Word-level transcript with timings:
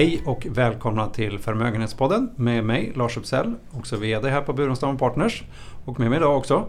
Hej 0.00 0.22
och 0.24 0.46
välkomna 0.50 1.06
till 1.06 1.38
Förmögenhetspodden 1.38 2.30
med 2.36 2.64
mig 2.64 2.92
Lars 2.96 3.16
Uppsell, 3.16 3.54
också 3.78 3.96
VD 3.96 4.28
här 4.28 4.40
på 4.40 4.52
Burenstam 4.52 4.98
Partners. 4.98 5.44
Och 5.84 6.00
med 6.00 6.10
mig 6.10 6.16
idag 6.16 6.36
också 6.36 6.66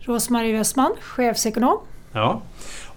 Rosmarie 0.00 0.58
Westman, 0.58 0.92
chefsekonom. 1.00 1.78
Ja, 2.12 2.42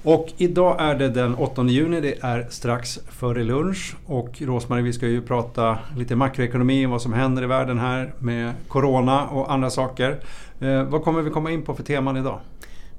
och 0.03 0.27
idag 0.37 0.81
är 0.81 0.95
det 0.95 1.09
den 1.09 1.35
8 1.35 1.63
juni, 1.63 2.01
det 2.01 2.23
är 2.23 2.47
strax 2.49 2.99
före 3.09 3.43
lunch. 3.43 3.95
Och 4.05 4.41
Rosmarie, 4.41 4.83
vi 4.83 4.93
ska 4.93 5.07
ju 5.07 5.21
prata 5.21 5.77
lite 5.97 6.15
makroekonomi, 6.15 6.85
vad 6.85 7.01
som 7.01 7.13
händer 7.13 7.43
i 7.43 7.47
världen 7.47 7.79
här 7.79 8.13
med 8.19 8.53
Corona 8.67 9.27
och 9.27 9.51
andra 9.51 9.69
saker. 9.69 10.19
Eh, 10.59 10.83
vad 10.83 11.03
kommer 11.03 11.21
vi 11.21 11.29
komma 11.29 11.51
in 11.51 11.61
på 11.61 11.73
för 11.73 11.83
teman 11.83 12.17
idag? 12.17 12.39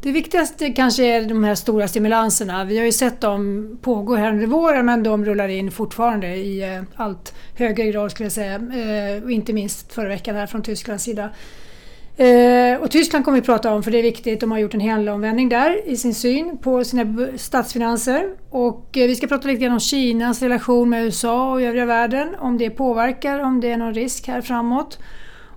Det 0.03 0.13
viktigaste 0.13 0.71
kanske 0.71 1.05
är 1.05 1.29
de 1.29 1.45
här 1.45 1.55
stora 1.55 1.89
stimulanserna. 1.89 2.65
Vi 2.65 2.79
har 2.79 2.85
ju 2.85 2.93
sett 2.93 3.21
dem 3.21 3.69
pågå 3.83 4.17
här 4.17 4.33
under 4.33 4.47
våren 4.47 4.87
men 4.87 5.03
de 5.03 5.25
rullar 5.25 5.49
in 5.49 5.71
fortfarande 5.71 6.37
i 6.37 6.75
eh, 6.75 6.83
allt 6.95 7.35
högre 7.57 7.85
grad 7.85 8.11
skulle 8.11 8.25
jag 8.25 8.33
säga. 8.33 8.55
Eh, 8.55 9.25
och 9.25 9.31
inte 9.31 9.53
minst 9.53 9.93
förra 9.93 10.09
veckan 10.09 10.37
här 10.37 10.47
från 10.47 10.63
Tysklands 10.63 11.05
sida. 11.05 11.31
Eh, 12.17 12.81
och 12.81 12.91
Tyskland 12.91 13.25
kommer 13.25 13.41
vi 13.41 13.47
prata 13.47 13.75
om 13.75 13.83
för 13.83 13.91
det 13.91 13.99
är 13.99 14.03
viktigt. 14.03 14.41
De 14.41 14.51
har 14.51 14.59
gjort 14.59 14.75
en 14.75 14.81
helomvändning 14.81 15.49
där 15.49 15.89
i 15.89 15.97
sin 15.97 16.15
syn 16.15 16.59
på 16.59 16.85
sina 16.85 17.29
statsfinanser. 17.37 18.35
Och 18.51 18.89
vi 18.93 19.15
ska 19.15 19.27
prata 19.27 19.49
lite 19.49 19.61
grann 19.63 19.73
om 19.73 19.81
Kinas 19.81 20.43
relation 20.43 20.89
med 20.89 21.05
USA 21.05 21.53
och 21.53 21.63
övriga 21.63 21.87
världen. 21.87 22.29
Om 22.39 22.59
det 22.59 22.71
påverkar, 22.71 23.39
om 23.39 23.61
det 23.61 23.71
är 23.71 23.77
någon 23.77 23.95
risk 23.95 24.29
här 24.29 24.41
framåt. 24.41 24.99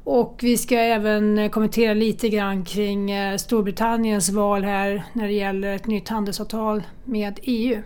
Och 0.03 0.39
vi 0.43 0.57
ska 0.57 0.75
även 0.75 1.49
kommentera 1.49 1.93
lite 1.93 2.29
grann 2.29 2.65
kring 2.65 3.11
eh, 3.11 3.37
Storbritanniens 3.37 4.29
val 4.29 4.63
här 4.63 5.03
när 5.13 5.27
det 5.27 5.33
gäller 5.33 5.75
ett 5.75 5.87
nytt 5.87 6.09
handelsavtal 6.09 6.83
med 7.05 7.39
EU. 7.43 7.81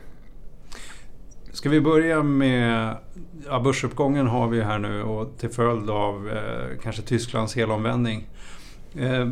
Ska 1.52 1.70
vi 1.70 1.82
börja 1.82 2.24
med 2.24 2.98
ja, 3.46 3.60
börsuppgången 3.60 4.28
har 4.28 4.48
vi 4.48 4.62
här 4.62 4.80
nu 4.80 5.04
och 5.04 5.38
till 5.38 5.50
följd 5.50 5.90
av 5.90 6.30
eh, 6.30 6.80
kanske 6.84 7.02
Tysklands 7.02 7.56
helomvändning. 7.56 8.28
Eh, 8.96 9.28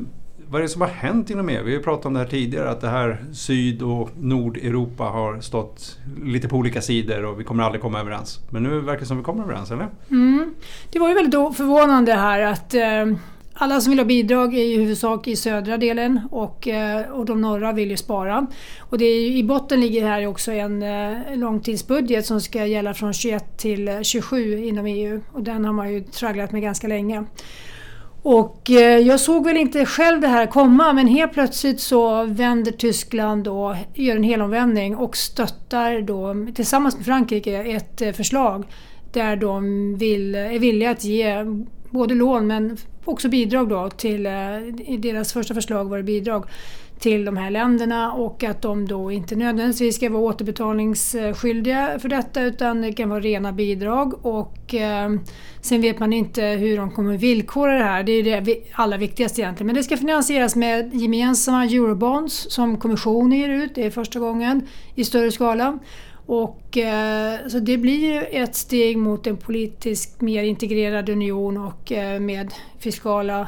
vad 0.49 0.59
är 0.59 0.63
det 0.63 0.69
som 0.69 0.81
har 0.81 0.87
hänt 0.87 1.29
inom 1.29 1.49
EU? 1.49 1.63
Vi 1.63 1.71
har 1.71 1.77
ju 1.77 1.83
pratat 1.83 2.05
om 2.05 2.13
det 2.13 2.19
här 2.19 2.27
tidigare 2.27 2.69
att 2.69 2.81
det 2.81 2.89
här 2.89 3.25
Syd 3.33 3.81
och 3.81 4.09
Nordeuropa 4.19 5.03
har 5.03 5.39
stått 5.41 5.99
lite 6.23 6.47
på 6.47 6.55
olika 6.55 6.81
sidor 6.81 7.25
och 7.25 7.39
vi 7.39 7.43
kommer 7.43 7.63
aldrig 7.63 7.81
komma 7.81 7.99
överens. 7.99 8.39
Men 8.49 8.63
nu 8.63 8.79
verkar 8.79 8.99
det 8.99 9.05
som 9.05 9.17
vi 9.17 9.23
kommer 9.23 9.43
överens, 9.43 9.71
eller? 9.71 9.87
Mm. 10.11 10.53
Det 10.91 10.99
var 10.99 11.09
ju 11.09 11.15
väldigt 11.15 11.57
förvånande 11.57 12.13
här 12.13 12.41
att 12.41 12.73
eh, 12.73 13.17
alla 13.53 13.81
som 13.81 13.89
vill 13.89 13.99
ha 13.99 14.05
bidrag 14.05 14.53
är 14.55 14.63
i 14.63 14.77
huvudsak 14.77 15.27
i 15.27 15.35
södra 15.35 15.77
delen 15.77 16.21
och, 16.31 16.67
eh, 16.67 17.11
och 17.11 17.25
de 17.25 17.41
norra 17.41 17.71
vill 17.71 17.89
ju 17.89 17.97
spara. 17.97 18.47
Och 18.79 18.97
det 18.97 19.05
är, 19.05 19.31
I 19.31 19.43
botten 19.43 19.81
ligger 19.81 20.07
här 20.07 20.27
också 20.27 20.51
en 20.51 20.83
eh, 20.83 21.35
långtidsbudget 21.35 22.25
som 22.25 22.41
ska 22.41 22.65
gälla 22.65 22.93
från 22.93 23.13
21 23.13 23.57
till 23.57 23.99
27 24.03 24.57
inom 24.65 24.85
EU 24.85 25.21
och 25.31 25.43
den 25.43 25.65
har 25.65 25.73
man 25.73 25.93
ju 25.93 26.03
tragglat 26.03 26.51
med 26.51 26.61
ganska 26.61 26.87
länge. 26.87 27.25
Och 28.23 28.69
eh, 28.69 28.97
jag 28.99 29.19
såg 29.19 29.45
väl 29.45 29.57
inte 29.57 29.85
själv 29.85 30.21
det 30.21 30.27
här 30.27 30.45
komma 30.45 30.93
men 30.93 31.07
helt 31.07 31.33
plötsligt 31.33 31.79
så 31.79 32.23
vänder 32.23 32.71
Tyskland 32.71 33.47
och 33.47 33.75
gör 33.93 34.15
en 34.15 34.23
helomvändning 34.23 34.95
och 34.95 35.17
stöttar 35.17 36.01
då 36.01 36.47
tillsammans 36.55 36.95
med 36.95 37.05
Frankrike 37.05 37.63
ett 37.63 38.01
eh, 38.01 38.11
förslag 38.11 38.65
där 39.13 39.35
de 39.35 39.95
vill, 39.97 40.35
är 40.35 40.59
villiga 40.59 40.91
att 40.91 41.03
ge 41.03 41.35
både 41.89 42.15
lån 42.15 42.47
men 42.47 42.77
också 43.05 43.29
bidrag 43.29 43.69
då 43.69 43.89
till, 43.89 44.25
eh, 44.25 44.57
i 44.87 44.97
deras 44.97 45.33
första 45.33 45.53
förslag 45.53 45.89
var 45.89 45.97
det 45.97 46.03
bidrag 46.03 46.45
till 47.03 47.25
de 47.25 47.37
här 47.37 47.51
länderna 47.51 48.13
och 48.13 48.43
att 48.43 48.61
de 48.61 48.87
då 48.87 49.11
inte 49.11 49.35
nödvändigtvis 49.35 49.95
ska 49.95 50.09
vara 50.09 50.23
återbetalningsskyldiga 50.23 51.99
för 51.99 52.09
detta 52.09 52.41
utan 52.41 52.81
det 52.81 52.93
kan 52.93 53.09
vara 53.09 53.19
rena 53.19 53.51
bidrag 53.51 54.25
och 54.25 54.75
eh, 54.75 55.11
sen 55.61 55.81
vet 55.81 55.99
man 55.99 56.13
inte 56.13 56.41
hur 56.41 56.77
de 56.77 56.91
kommer 56.91 57.17
villkora 57.17 57.77
det 57.77 57.83
här. 57.83 58.03
Det 58.03 58.11
är 58.11 58.41
det 58.41 58.57
allra 58.71 58.97
viktigaste 58.97 59.41
egentligen. 59.41 59.67
Men 59.67 59.75
det 59.75 59.83
ska 59.83 59.97
finansieras 59.97 60.55
med 60.55 60.93
gemensamma 60.93 61.65
eurobonds 61.65 62.45
som 62.49 62.77
kommissionen 62.77 63.39
ger 63.39 63.49
ut, 63.49 63.75
det 63.75 63.85
är 63.85 63.89
första 63.89 64.19
gången 64.19 64.67
i 64.95 65.03
större 65.03 65.31
skala. 65.31 65.79
Och, 66.25 66.77
eh, 66.77 67.47
så 67.47 67.59
det 67.59 67.77
blir 67.77 68.27
ett 68.31 68.55
steg 68.55 68.97
mot 68.97 69.27
en 69.27 69.37
politiskt 69.37 70.21
mer 70.21 70.43
integrerad 70.43 71.09
union 71.09 71.57
och 71.57 71.91
eh, 71.91 72.19
med 72.19 72.53
fiskala 72.79 73.47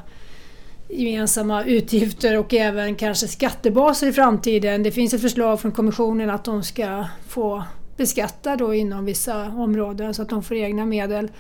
gemensamma 0.90 1.64
utgifter 1.64 2.38
och 2.38 2.54
även 2.54 2.96
kanske 2.96 3.28
skattebaser 3.28 4.08
i 4.08 4.14
framtiden. 4.14 4.84
Det 4.84 4.92
finns 4.92 5.14
ett 5.14 5.22
förslag 5.22 5.62
från 5.62 5.72
Kommissionen 5.72 6.30
att 6.30 6.46
de 6.46 6.64
ska 6.64 7.06
få 7.28 7.64
beskatta 7.98 8.56
då 8.56 8.74
inom 8.74 9.06
vissa 9.06 9.50
områden 9.50 10.14
så 10.14 10.22
att 10.22 10.30
de 10.30 10.44
får 10.44 10.58
egna 10.58 10.86
medel. 10.86 11.32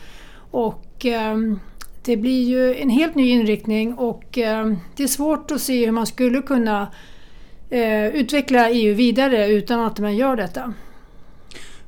Och 0.51 1.05
eh, 1.05 1.35
det 2.05 2.17
blir 2.17 2.43
ju 2.43 2.75
en 2.75 2.89
helt 2.89 3.15
ny 3.15 3.29
inriktning 3.29 3.93
och 3.93 4.37
eh, 4.37 4.73
det 4.95 5.03
är 5.03 5.07
svårt 5.07 5.51
att 5.51 5.61
se 5.61 5.85
hur 5.85 5.91
man 5.91 6.05
skulle 6.05 6.41
kunna 6.41 6.87
eh, 7.69 8.05
utveckla 8.05 8.69
EU 8.69 8.95
vidare 8.95 9.47
utan 9.47 9.79
att 9.79 9.99
man 9.99 10.15
gör 10.15 10.35
detta. 10.35 10.73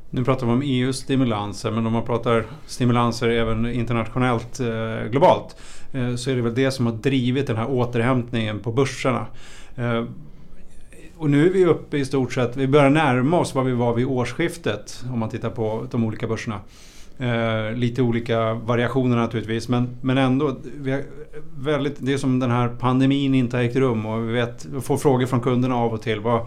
Nu 0.09 0.24
pratar 0.24 0.45
vi 0.45 0.51
om 0.53 0.62
EUs 0.62 0.97
stimulanser 0.97 1.72
men 1.72 1.88
om 1.88 1.94
man 1.94 2.03
pratar 2.06 2.45
stimulanser 2.66 3.29
även 3.29 3.66
internationellt, 3.72 4.59
eh, 4.59 5.09
globalt, 5.12 5.56
eh, 5.56 5.76
Eh, 5.91 6.15
så 6.15 6.31
är 6.31 6.35
det 6.35 6.41
väl 6.41 6.55
det 6.55 6.71
som 6.71 6.85
har 6.85 6.93
drivit 6.93 7.47
den 7.47 7.57
här 7.57 7.69
återhämtningen 7.69 8.59
på 8.59 8.71
börserna. 8.71 9.25
Eh, 9.75 10.03
och 11.17 11.29
nu 11.29 11.45
är 11.45 11.53
vi 11.53 11.65
uppe 11.65 11.97
i 11.97 12.05
stort 12.05 12.33
sett, 12.33 12.57
vi 12.57 12.67
börjar 12.67 12.89
närma 12.89 13.39
oss 13.39 13.55
vad 13.55 13.65
vi 13.65 13.71
var 13.71 13.93
vid 13.93 14.05
årsskiftet 14.05 15.03
om 15.13 15.19
man 15.19 15.29
tittar 15.29 15.49
på 15.49 15.87
de 15.91 16.03
olika 16.03 16.27
börserna. 16.27 16.59
Eh, 17.19 17.73
lite 17.73 18.01
olika 18.01 18.53
variationer 18.53 19.17
naturligtvis 19.17 19.69
men, 19.69 19.97
men 20.01 20.17
ändå. 20.17 20.55
Vi 20.77 20.91
har 20.91 21.03
väldigt, 21.57 21.95
det 21.99 22.13
är 22.13 22.17
som 22.17 22.39
den 22.39 22.51
här 22.51 22.67
pandemin 22.67 23.35
inte 23.35 23.57
har 23.57 23.63
ägt 23.63 23.75
rum 23.75 24.05
och 24.05 24.29
vi 24.29 24.33
vet, 24.33 24.67
får 24.81 24.97
frågor 24.97 25.25
från 25.25 25.41
kunderna 25.41 25.75
av 25.75 25.93
och 25.93 26.01
till. 26.01 26.19
Vad, 26.19 26.35
eh, 26.35 26.45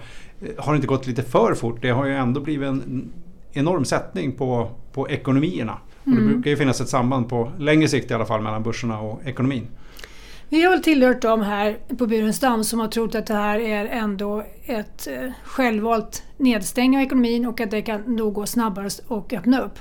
har 0.58 0.72
det 0.72 0.76
inte 0.76 0.88
gått 0.88 1.06
lite 1.06 1.22
för 1.22 1.54
fort? 1.54 1.78
Det 1.82 1.90
har 1.90 2.06
ju 2.06 2.14
ändå 2.14 2.40
blivit 2.40 2.68
en 2.68 3.12
enorm 3.52 3.84
sättning 3.84 4.32
på, 4.32 4.70
på 4.92 5.08
ekonomierna. 5.08 5.78
Mm. 6.06 6.18
Och 6.18 6.24
det 6.24 6.34
brukar 6.34 6.50
ju 6.50 6.56
finnas 6.56 6.80
ett 6.80 6.88
samband 6.88 7.28
på 7.28 7.52
längre 7.58 7.88
sikt 7.88 8.10
i 8.10 8.14
alla 8.14 8.26
fall 8.26 8.40
mellan 8.40 8.62
börserna 8.62 9.00
och 9.00 9.26
ekonomin. 9.26 9.66
Vi 10.48 10.62
har 10.62 10.70
väl 10.70 10.82
tillhört 10.82 11.22
dem 11.22 11.42
här 11.42 11.78
på 11.98 12.06
Burenstam 12.06 12.64
som 12.64 12.80
har 12.80 12.88
trott 12.88 13.14
att 13.14 13.26
det 13.26 13.34
här 13.34 13.60
är 13.60 13.86
ändå 13.86 14.44
ett 14.64 15.06
eh, 15.06 15.32
självvalt 15.44 16.22
nedstängning 16.36 16.98
av 16.98 17.06
ekonomin 17.06 17.46
och 17.46 17.60
att 17.60 17.70
det 17.70 17.82
kan 17.82 18.00
nog 18.16 18.34
gå 18.34 18.46
snabbare 18.46 18.88
och 19.08 19.32
öppna 19.32 19.60
upp. 19.60 19.78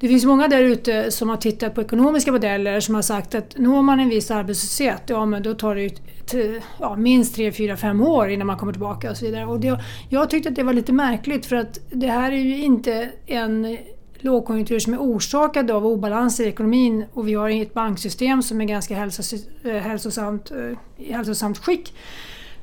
Det 0.00 0.08
finns 0.08 0.24
många 0.24 0.48
där 0.48 0.62
ute 0.62 1.10
som 1.10 1.28
har 1.28 1.36
tittat 1.36 1.74
på 1.74 1.82
ekonomiska 1.82 2.32
modeller 2.32 2.80
som 2.80 2.94
har 2.94 3.02
sagt 3.02 3.34
att 3.34 3.58
når 3.58 3.82
man 3.82 4.00
en 4.00 4.08
viss 4.08 4.30
arbetslöshet, 4.30 5.02
ja 5.06 5.26
men 5.26 5.42
då 5.42 5.54
tar 5.54 5.74
det 5.74 6.62
ja, 6.80 6.96
minst 6.96 7.34
3, 7.34 7.52
4, 7.52 7.76
5 7.76 8.02
år 8.02 8.30
innan 8.30 8.46
man 8.46 8.56
kommer 8.56 8.72
tillbaka 8.72 9.10
och 9.10 9.16
så 9.16 9.24
vidare. 9.24 9.46
Och 9.46 9.60
det, 9.60 9.80
jag 10.08 10.30
tyckte 10.30 10.48
att 10.48 10.56
det 10.56 10.62
var 10.62 10.72
lite 10.72 10.92
märkligt 10.92 11.46
för 11.46 11.56
att 11.56 11.78
det 11.90 12.06
här 12.06 12.32
är 12.32 12.36
ju 12.36 12.62
inte 12.62 13.10
en 13.26 13.78
lågkonjunktur 14.24 14.78
som 14.78 14.94
är 14.94 14.98
orsakad 14.98 15.70
av 15.70 15.86
obalanser 15.86 16.44
i 16.44 16.48
ekonomin 16.48 17.04
och 17.12 17.28
vi 17.28 17.34
har 17.34 17.50
ett 17.50 17.74
banksystem 17.74 18.42
som 18.42 18.60
är 18.60 18.64
ganska 18.64 18.96
hälsos, 18.96 19.32
eh, 19.64 19.72
hälsosamt, 19.72 20.50
eh, 20.50 21.06
hälsosamt 21.14 21.58
skick. 21.58 21.94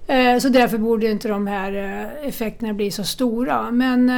Eh, 0.08 0.38
så 0.38 0.50
därför 0.50 0.78
borde 0.78 1.12
inte 1.12 1.28
de 1.28 1.48
här 1.48 1.72
effekterna 2.24 2.74
bli 2.74 2.92
så 2.92 3.04
stora. 3.04 3.72
Men 3.72 4.10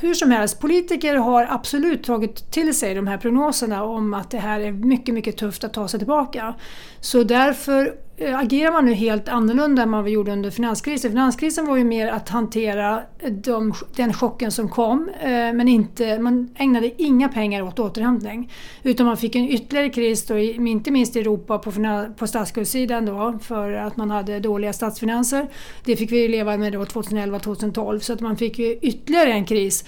hur 0.00 0.14
som 0.14 0.30
helst, 0.30 0.60
politiker 0.60 1.16
har 1.16 1.46
absolut 1.50 2.04
tagit 2.04 2.50
till 2.50 2.74
sig 2.74 2.94
de 2.94 3.06
här 3.06 3.18
prognoserna 3.18 3.84
om 3.84 4.14
att 4.14 4.30
det 4.30 4.38
här 4.38 4.60
är 4.60 4.72
mycket, 4.72 5.14
mycket 5.14 5.36
tufft 5.36 5.64
att 5.64 5.74
ta 5.74 5.88
sig 5.88 6.00
tillbaka. 6.00 6.54
Så 7.00 7.22
därför 7.22 7.94
Eh, 8.20 8.38
agerar 8.38 8.72
man 8.72 8.84
nu 8.84 8.94
helt 8.94 9.28
annorlunda 9.28 9.82
än 9.82 9.90
man 9.90 10.06
gjorde 10.06 10.32
under 10.32 10.50
finanskrisen. 10.50 11.10
Finanskrisen 11.10 11.66
var 11.66 11.76
ju 11.76 11.84
mer 11.84 12.08
att 12.08 12.28
hantera 12.28 13.02
eh, 13.18 13.32
de, 13.32 13.74
den 13.96 14.12
chocken 14.12 14.52
som 14.52 14.68
kom 14.68 15.10
eh, 15.20 15.28
men 15.30 15.68
inte, 15.68 16.18
man 16.18 16.50
ägnade 16.56 17.02
inga 17.02 17.28
pengar 17.28 17.62
åt 17.62 17.78
återhämtning. 17.78 18.52
Utan 18.82 19.06
man 19.06 19.16
fick 19.16 19.36
en 19.36 19.48
ytterligare 19.48 19.88
kris, 19.88 20.26
då, 20.26 20.38
inte 20.38 20.90
minst 20.90 21.16
i 21.16 21.20
Europa 21.20 21.58
på, 21.58 21.72
på 22.16 22.26
statsskuldssidan 22.26 23.06
då, 23.06 23.38
för 23.42 23.72
att 23.72 23.96
man 23.96 24.10
hade 24.10 24.40
dåliga 24.40 24.72
statsfinanser. 24.72 25.46
Det 25.84 25.96
fick 25.96 26.12
vi 26.12 26.28
leva 26.28 26.56
med 26.56 26.74
2011-2012 26.74 27.98
så 27.98 28.12
att 28.12 28.20
man 28.20 28.36
fick 28.36 28.58
ju 28.58 28.78
ytterligare 28.82 29.32
en 29.32 29.44
kris. 29.44 29.84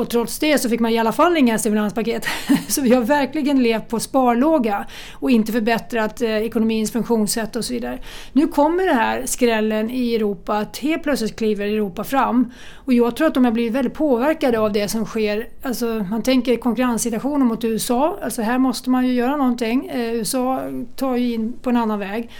Och 0.00 0.10
trots 0.10 0.38
det 0.38 0.58
så 0.58 0.68
fick 0.68 0.80
man 0.80 0.90
i 0.90 0.98
alla 0.98 1.12
fall 1.12 1.36
inga 1.36 1.58
stimulanspaket. 1.58 2.26
Så 2.68 2.82
vi 2.82 2.94
har 2.94 3.02
verkligen 3.02 3.62
levt 3.62 3.88
på 3.88 4.00
sparlåga 4.00 4.86
och 5.12 5.30
inte 5.30 5.52
förbättrat 5.52 6.22
eh, 6.22 6.36
ekonomins 6.36 6.92
funktionssätt 6.92 7.56
och 7.56 7.64
så 7.64 7.72
vidare. 7.72 7.98
Nu 8.32 8.46
kommer 8.46 8.86
den 8.86 8.96
här 8.96 9.26
skrällen 9.26 9.90
i 9.90 10.14
Europa 10.14 10.58
att 10.58 10.78
helt 10.78 11.02
plötsligt 11.02 11.36
kliver 11.36 11.66
Europa 11.66 12.04
fram. 12.04 12.52
Och 12.74 12.92
jag 12.92 13.16
tror 13.16 13.26
att 13.26 13.34
de 13.34 13.44
har 13.44 13.52
blivit 13.52 13.72
väldigt 13.72 13.94
påverkade 13.94 14.58
av 14.58 14.72
det 14.72 14.88
som 14.88 15.04
sker. 15.04 15.48
Alltså, 15.62 15.86
man 16.10 16.22
tänker 16.22 16.56
konkurrenssituationen 16.56 17.46
mot 17.46 17.64
USA. 17.64 18.18
Alltså 18.22 18.42
här 18.42 18.58
måste 18.58 18.90
man 18.90 19.06
ju 19.06 19.12
göra 19.12 19.36
någonting. 19.36 19.88
Eh, 19.88 20.14
USA 20.14 20.62
tar 20.96 21.16
ju 21.16 21.34
in 21.34 21.52
på 21.62 21.70
en 21.70 21.76
annan 21.76 21.98
väg. 21.98 22.30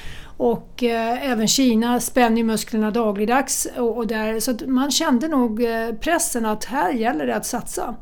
Och 0.41 0.83
eh, 0.83 1.31
även 1.31 1.49
Kina 1.49 2.01
spänner 2.01 2.43
musklerna 2.43 2.91
dagligdags. 2.91 3.69
Och, 3.77 3.97
och 3.97 4.07
där, 4.07 4.41
så 4.41 4.55
man 4.67 4.91
kände 4.91 5.29
nog 5.29 5.65
eh, 5.65 5.93
pressen 6.01 6.47
att 6.47 6.65
här 6.65 6.93
gäller 6.93 7.27
det 7.27 7.37
att 7.37 7.47
satsa. 7.47 7.95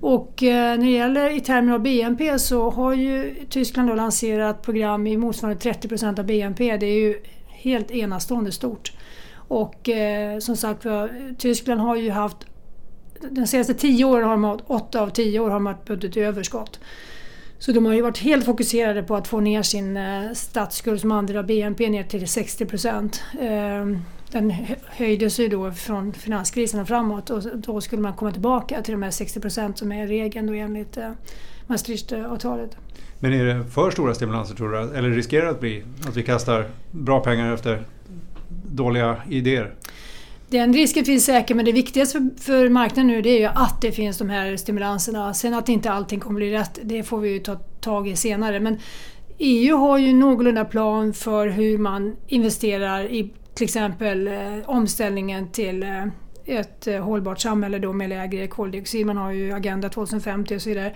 Och 0.00 0.42
eh, 0.42 0.78
när 0.78 0.84
det 0.84 0.90
gäller 0.90 1.36
i 1.36 1.40
termer 1.40 1.72
av 1.72 1.80
BNP 1.80 2.38
så 2.38 2.70
har 2.70 2.94
ju 2.94 3.34
Tyskland 3.48 3.88
då 3.88 3.94
lanserat 3.94 4.62
program 4.62 5.06
i 5.06 5.16
motsvarande 5.16 5.60
30 5.60 5.88
procent 5.88 6.18
av 6.18 6.24
BNP. 6.24 6.76
Det 6.76 6.86
är 6.86 7.00
ju 7.00 7.22
helt 7.48 7.90
enastående 7.90 8.52
stort. 8.52 8.92
Och 9.34 9.88
eh, 9.88 10.38
som 10.38 10.56
sagt 10.56 10.86
Tyskland 11.38 11.80
har 11.80 11.96
ju 11.96 12.10
haft 12.10 12.36
de 13.30 13.46
senaste 13.46 13.74
tio 13.74 14.04
åren 14.04 14.24
har 14.24 14.32
de 14.32 14.44
haft 14.44 14.64
åtta 14.66 15.00
av 15.00 15.10
tio 15.10 15.40
år 15.40 15.50
har 15.50 15.56
de 15.56 15.66
haft 15.66 15.84
budgetöverskott. 15.84 16.80
Så 17.62 17.72
de 17.72 17.86
har 17.86 17.92
ju 17.92 18.02
varit 18.02 18.18
helt 18.18 18.44
fokuserade 18.44 19.02
på 19.02 19.16
att 19.16 19.28
få 19.28 19.40
ner 19.40 19.62
sin 19.62 19.96
eh, 19.96 20.32
statsskuld 20.34 21.00
som 21.00 21.12
andel 21.12 21.36
av 21.36 21.46
BNP 21.46 21.88
ner 21.88 22.02
till 22.02 22.28
60 22.28 22.66
procent. 22.66 23.22
Ehm, 23.40 23.98
den 24.30 24.54
höjdes 24.84 25.40
ju 25.40 25.48
då 25.48 25.72
från 25.72 26.12
finanskrisen 26.12 26.80
och 26.80 26.88
framåt 26.88 27.30
och 27.30 27.42
då 27.54 27.80
skulle 27.80 28.02
man 28.02 28.14
komma 28.14 28.32
tillbaka 28.32 28.82
till 28.82 28.92
de 28.92 29.02
här 29.02 29.10
60 29.10 29.40
procent 29.40 29.78
som 29.78 29.92
är 29.92 30.06
regeln 30.06 30.46
då 30.46 30.52
enligt 30.52 30.96
eh, 30.96 31.10
Maastrichtavtalet. 31.66 32.76
Men 33.18 33.32
är 33.32 33.44
det 33.44 33.64
för 33.64 33.90
stora 33.90 34.14
stimulanser 34.14 34.54
tror 34.54 34.72
du? 34.72 34.98
Eller 34.98 35.10
riskerar 35.10 35.44
det 35.44 35.50
att 35.50 35.60
bli 35.60 35.84
att 36.08 36.16
vi 36.16 36.22
kastar 36.22 36.66
bra 36.90 37.20
pengar 37.20 37.54
efter 37.54 37.84
dåliga 38.66 39.16
idéer? 39.28 39.74
Den 40.52 40.72
risken 40.72 41.04
finns 41.04 41.24
säkert 41.24 41.56
men 41.56 41.64
det 41.64 41.72
viktigaste 41.72 42.18
för, 42.18 42.42
för 42.42 42.68
marknaden 42.68 43.06
nu 43.06 43.22
det 43.22 43.30
är 43.30 43.38
ju 43.38 43.46
att 43.46 43.80
det 43.80 43.92
finns 43.92 44.18
de 44.18 44.30
här 44.30 44.56
stimulanserna. 44.56 45.34
Sen 45.34 45.54
att 45.54 45.68
inte 45.68 45.90
allting 45.90 46.20
kommer 46.20 46.36
bli 46.36 46.52
rätt, 46.52 46.78
det 46.82 47.02
får 47.02 47.20
vi 47.20 47.32
ju 47.32 47.38
ta 47.38 47.54
tag 47.80 48.08
i 48.08 48.16
senare. 48.16 48.60
Men 48.60 48.78
EU 49.38 49.76
har 49.76 49.98
ju 49.98 50.12
någorlunda 50.12 50.64
plan 50.64 51.12
för 51.12 51.48
hur 51.48 51.78
man 51.78 52.16
investerar 52.28 53.04
i 53.04 53.30
till 53.54 53.64
exempel 53.64 54.28
eh, 54.28 54.58
omställningen 54.66 55.52
till 55.52 55.82
eh, 55.82 56.06
ett 56.46 56.86
eh, 56.86 57.00
hållbart 57.00 57.40
samhälle 57.40 57.78
då 57.78 57.92
med 57.92 58.08
lägre 58.08 58.46
koldioxid. 58.46 59.06
Man 59.06 59.16
har 59.16 59.32
ju 59.32 59.52
Agenda 59.52 59.88
2050 59.88 60.56
och 60.56 60.62
så 60.62 60.68
vidare. 60.68 60.92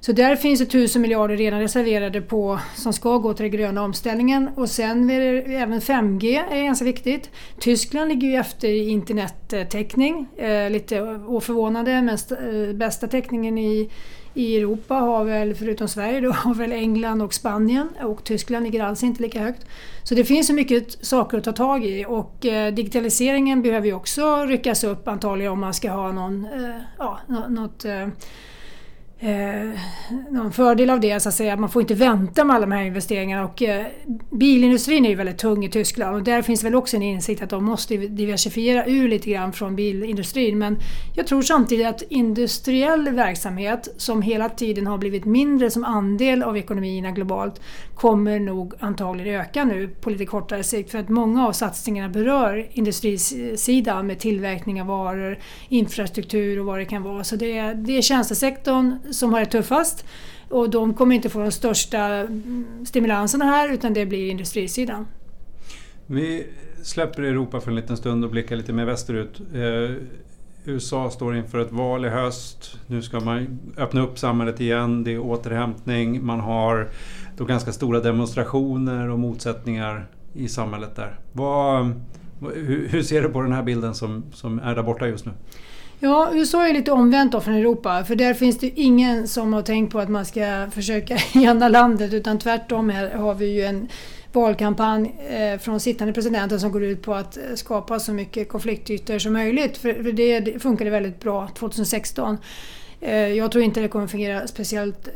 Så 0.00 0.12
där 0.12 0.36
finns 0.36 0.60
det 0.60 0.66
tusen 0.66 1.02
miljarder 1.02 1.36
redan 1.36 1.60
reserverade 1.60 2.20
på 2.20 2.58
som 2.76 2.92
ska 2.92 3.18
gå 3.18 3.34
till 3.34 3.42
den 3.42 3.52
gröna 3.52 3.82
omställningen. 3.82 4.50
Och 4.56 4.68
sen 4.68 5.10
är 5.10 5.20
det 5.20 5.54
även 5.54 5.80
5G 5.80 6.42
är 6.50 6.64
ganska 6.64 6.84
viktigt. 6.84 7.30
Tyskland 7.58 8.08
ligger 8.08 8.28
ju 8.28 8.34
efter 8.36 8.68
i 8.68 8.88
internettäckning. 8.88 10.26
Eh, 10.36 10.70
lite 10.70 11.00
oförvånande 11.26 12.02
men 12.02 12.14
st- 12.14 12.34
eh, 12.34 12.74
bästa 12.74 13.06
täckningen 13.06 13.58
i 13.58 13.90
i 14.34 14.56
Europa 14.56 14.94
har 14.94 15.24
väl, 15.24 15.54
förutom 15.54 15.88
Sverige, 15.88 16.20
då, 16.20 16.30
har 16.32 16.54
väl 16.54 16.72
England 16.72 17.22
och 17.22 17.34
Spanien 17.34 17.88
och 18.02 18.24
Tyskland 18.24 18.64
ligger 18.64 18.84
alls 18.84 19.02
inte 19.02 19.22
lika 19.22 19.40
högt. 19.40 19.66
Så 20.02 20.14
det 20.14 20.24
finns 20.24 20.46
så 20.46 20.54
mycket 20.54 21.06
saker 21.06 21.38
att 21.38 21.44
ta 21.44 21.52
tag 21.52 21.84
i 21.84 22.04
och 22.08 22.46
eh, 22.46 22.74
digitaliseringen 22.74 23.62
behöver 23.62 23.86
ju 23.86 23.94
också 23.94 24.44
ryckas 24.46 24.84
upp 24.84 25.08
antagligen 25.08 25.52
om 25.52 25.60
man 25.60 25.74
ska 25.74 25.90
ha 25.90 26.12
någon, 26.12 26.44
eh, 26.44 26.80
ja, 26.98 27.18
något 27.48 27.84
eh, 27.84 28.08
eh, 29.20 29.80
någon 30.30 30.52
fördel 30.52 30.90
av 30.90 31.00
det 31.00 31.20
så 31.20 31.28
att 31.28 31.34
säga. 31.34 31.56
Man 31.56 31.70
får 31.70 31.82
inte 31.82 31.94
vänta 31.94 32.44
med 32.44 32.56
alla 32.56 32.66
de 32.66 32.72
här 32.72 32.82
investeringarna. 32.82 33.44
Och, 33.44 33.62
eh, 33.62 33.86
bilindustrin 34.30 35.04
är 35.04 35.08
ju 35.08 35.14
väldigt 35.14 35.38
tung 35.38 35.64
i 35.64 35.70
Tyskland 35.70 36.16
och 36.16 36.22
där 36.22 36.42
finns 36.42 36.64
väl 36.64 36.74
också 36.74 36.96
en 36.96 37.02
insikt 37.02 37.42
att 37.42 37.50
de 37.50 37.64
måste 37.64 37.96
diversifiera 37.96 38.86
ur 38.86 39.08
lite 39.08 39.30
grann 39.30 39.52
från 39.52 39.76
bilindustrin. 39.76 40.58
Men 40.58 40.78
jag 41.14 41.26
tror 41.26 41.42
samtidigt 41.42 41.86
att 41.86 42.02
industriell 42.02 43.08
verksamhet 43.08 43.88
som 43.96 44.22
hela 44.22 44.48
tiden 44.48 44.86
har 44.86 44.98
blivit 44.98 45.24
mindre 45.24 45.70
som 45.70 45.84
andel 45.84 46.42
av 46.42 46.56
ekonomierna 46.56 47.10
globalt 47.10 47.60
kommer 47.94 48.40
nog 48.40 48.74
antagligen 48.78 49.40
öka 49.40 49.64
nu 49.64 49.88
på 49.88 50.10
lite 50.10 50.26
kortare 50.26 50.62
sikt 50.62 50.90
för 50.90 50.98
att 50.98 51.08
många 51.08 51.46
av 51.46 51.52
satsningarna 51.52 52.08
berör 52.08 52.68
industrisidan 52.72 54.06
med 54.06 54.18
tillverkning 54.18 54.80
av 54.80 54.86
varor, 54.86 55.38
infrastruktur 55.68 56.60
och 56.60 56.66
vad 56.66 56.78
det 56.78 56.84
kan 56.84 57.02
vara. 57.02 57.24
Så 57.24 57.36
det 57.36 57.58
är, 57.58 57.74
det 57.74 57.96
är 57.96 58.02
tjänstesektorn 58.02 59.09
som 59.12 59.32
har 59.32 59.40
det 59.40 59.46
tuffast 59.46 60.04
och 60.48 60.70
de 60.70 60.94
kommer 60.94 61.14
inte 61.14 61.28
få 61.28 61.40
de 61.40 61.50
största 61.50 61.98
mm, 61.98 62.86
stimulanserna 62.86 63.44
här 63.44 63.72
utan 63.72 63.94
det 63.94 64.06
blir 64.06 64.30
industrisidan. 64.30 65.06
Vi 66.06 66.46
släpper 66.82 67.22
Europa 67.22 67.60
för 67.60 67.70
en 67.70 67.76
liten 67.76 67.96
stund 67.96 68.24
och 68.24 68.30
blickar 68.30 68.56
lite 68.56 68.72
mer 68.72 68.84
västerut. 68.84 69.40
Eh, 69.54 69.96
USA 70.64 71.10
står 71.10 71.36
inför 71.36 71.58
ett 71.58 71.72
val 71.72 72.04
i 72.04 72.08
höst. 72.08 72.78
Nu 72.86 73.02
ska 73.02 73.20
man 73.20 73.58
öppna 73.76 74.02
upp 74.02 74.18
samhället 74.18 74.60
igen. 74.60 75.04
Det 75.04 75.12
är 75.14 75.18
återhämtning. 75.18 76.26
Man 76.26 76.40
har 76.40 76.88
då 77.36 77.44
ganska 77.44 77.72
stora 77.72 78.00
demonstrationer 78.00 79.08
och 79.08 79.18
motsättningar 79.18 80.06
i 80.34 80.48
samhället 80.48 80.96
där. 80.96 81.18
Vad, 81.32 81.92
hur, 82.54 82.88
hur, 82.88 83.02
ser 83.02 83.22
du 83.22 83.28
på 83.28 83.42
den 83.42 83.52
här 83.52 83.62
bilden 83.62 83.94
som, 83.94 84.24
som 84.32 84.58
är 84.58 84.74
där 84.74 84.82
borta 84.82 85.08
just 85.08 85.26
nu? 85.26 85.32
Ja, 86.02 86.30
USA 86.34 86.68
är 86.68 86.72
lite 86.72 86.92
omvänt 86.92 87.32
då 87.32 87.40
från 87.40 87.54
Europa 87.54 88.04
för 88.04 88.14
där 88.14 88.34
finns 88.34 88.58
det 88.58 88.80
ingen 88.80 89.28
som 89.28 89.52
har 89.52 89.62
tänkt 89.62 89.92
på 89.92 89.98
att 89.98 90.08
man 90.08 90.24
ska 90.24 90.66
försöka 90.70 91.18
ena 91.34 91.68
landet 91.68 92.12
utan 92.12 92.38
tvärtom 92.38 92.90
här 92.90 93.10
har 93.10 93.34
vi 93.34 93.46
ju 93.46 93.62
en 93.62 93.88
valkampanj 94.32 95.14
eh, 95.28 95.58
från 95.58 95.80
sittande 95.80 96.12
presidenten 96.12 96.60
som 96.60 96.72
går 96.72 96.84
ut 96.84 97.02
på 97.02 97.14
att 97.14 97.38
skapa 97.54 98.00
så 98.00 98.12
mycket 98.12 98.48
konfliktytor 98.48 99.18
som 99.18 99.32
möjligt. 99.32 99.78
För 99.78 100.12
det 100.12 100.62
funkade 100.62 100.90
väldigt 100.90 101.20
bra 101.20 101.48
2016. 101.48 102.38
Eh, 103.00 103.14
jag 103.14 103.52
tror 103.52 103.64
inte 103.64 103.80
det 103.80 103.88
kommer 103.88 104.06
fungera 104.06 104.46
speciellt 104.46 105.08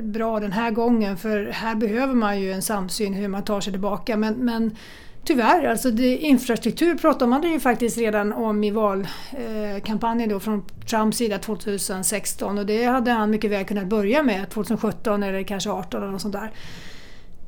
bra 0.00 0.40
den 0.40 0.52
här 0.52 0.70
gången 0.70 1.16
för 1.16 1.46
här 1.46 1.74
behöver 1.74 2.14
man 2.14 2.40
ju 2.40 2.52
en 2.52 2.62
samsyn 2.62 3.14
hur 3.14 3.28
man 3.28 3.44
tar 3.44 3.60
sig 3.60 3.72
tillbaka. 3.72 4.16
Men, 4.16 4.34
men 4.34 4.76
tyvärr, 5.24 5.64
alltså 5.64 5.90
det, 5.90 6.16
infrastruktur 6.16 6.94
pratade 6.94 7.26
man 7.26 7.42
ju 7.42 7.60
faktiskt 7.60 7.98
redan 7.98 8.32
om 8.32 8.64
i 8.64 8.70
valkampanjen 8.70 10.28
då 10.28 10.40
från 10.40 10.64
Trumps 10.90 11.16
sida 11.16 11.38
2016 11.38 12.58
och 12.58 12.66
det 12.66 12.84
hade 12.84 13.10
han 13.10 13.30
mycket 13.30 13.50
väl 13.50 13.64
kunnat 13.64 13.86
börja 13.86 14.22
med 14.22 14.50
2017 14.50 15.22
eller 15.22 15.42
kanske 15.42 15.70
2018 15.70 16.02
eller 16.02 16.12
något 16.12 16.22
sånt 16.22 16.34
där. 16.34 16.50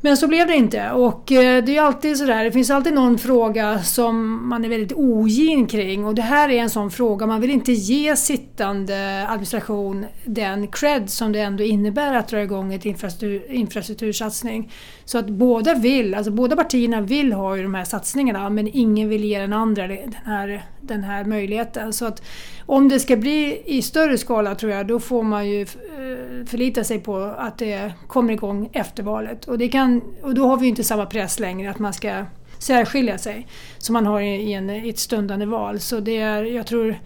Men 0.04 0.16
så 0.16 0.28
blev 0.28 0.46
det 0.46 0.54
inte 0.54 0.90
och 0.90 1.32
eh, 1.32 1.64
det 1.64 1.76
är 1.76 1.82
alltid 1.82 2.18
sådär, 2.18 2.44
det 2.44 2.52
finns 2.52 2.70
alltid 2.70 2.94
någon 2.94 3.18
fråga 3.18 3.82
som 3.82 4.48
man 4.48 4.64
är 4.64 4.68
väldigt 4.68 4.92
ogin 4.92 5.66
kring 5.66 6.04
och 6.04 6.14
det 6.14 6.22
här 6.22 6.48
är 6.48 6.58
en 6.58 6.70
sån 6.70 6.90
fråga. 6.90 7.26
Man 7.26 7.40
vill 7.40 7.50
inte 7.50 7.72
ge 7.72 8.16
sittande 8.16 9.26
administration 9.28 10.06
den 10.24 10.68
cred 10.68 11.10
som 11.10 11.32
det 11.32 11.40
ändå 11.40 11.64
innebär 11.64 12.14
att 12.14 12.28
dra 12.28 12.42
igång 12.42 12.74
ett 12.74 12.84
infrastruktur, 12.84 13.52
infrastruktursatsning. 13.52 14.72
Så 15.04 15.18
att 15.18 15.28
båda 15.28 15.74
vill, 15.74 16.14
alltså 16.14 16.32
båda 16.32 16.56
partierna 16.56 17.00
vill 17.00 17.32
ha 17.32 17.56
ju 17.56 17.62
de 17.62 17.74
här 17.74 17.84
satsningarna 17.84 18.50
men 18.50 18.68
ingen 18.72 19.08
vill 19.08 19.24
ge 19.24 19.38
den 19.38 19.52
andra 19.52 19.86
den 19.86 20.14
här, 20.24 20.64
den 20.86 21.04
här 21.04 21.24
möjligheten. 21.24 21.92
Så 21.92 22.06
att 22.06 22.22
om 22.66 22.88
det 22.88 23.00
ska 23.00 23.16
bli 23.16 23.62
i 23.66 23.82
större 23.82 24.18
skala 24.18 24.54
tror 24.54 24.72
jag, 24.72 24.86
då 24.86 25.00
får 25.00 25.22
man 25.22 25.48
ju 25.48 25.62
eh, 25.62 26.46
förlita 26.46 26.84
sig 26.84 27.00
på 27.00 27.16
att 27.16 27.58
det 27.58 27.92
kommer 28.06 28.32
igång 28.32 28.70
efter 28.72 29.02
valet. 29.02 29.44
Och, 29.44 29.58
det 29.58 29.68
kan, 29.68 30.02
och 30.22 30.34
då 30.34 30.46
har 30.46 30.56
vi 30.56 30.66
inte 30.66 30.84
samma 30.84 31.06
press 31.06 31.40
längre 31.40 31.70
att 31.70 31.78
man 31.78 31.92
ska 31.92 32.24
särskilja 32.58 33.18
sig 33.18 33.46
som 33.78 33.92
man 33.92 34.06
har 34.06 34.20
i, 34.20 34.52
en, 34.52 34.70
i 34.70 34.88
ett 34.88 34.98
stundande 34.98 35.46
val. 35.46 35.80
Så 35.80 36.00
det 36.00 36.16
är, 36.16 36.44
jag 36.44 36.66
tror 36.66 36.96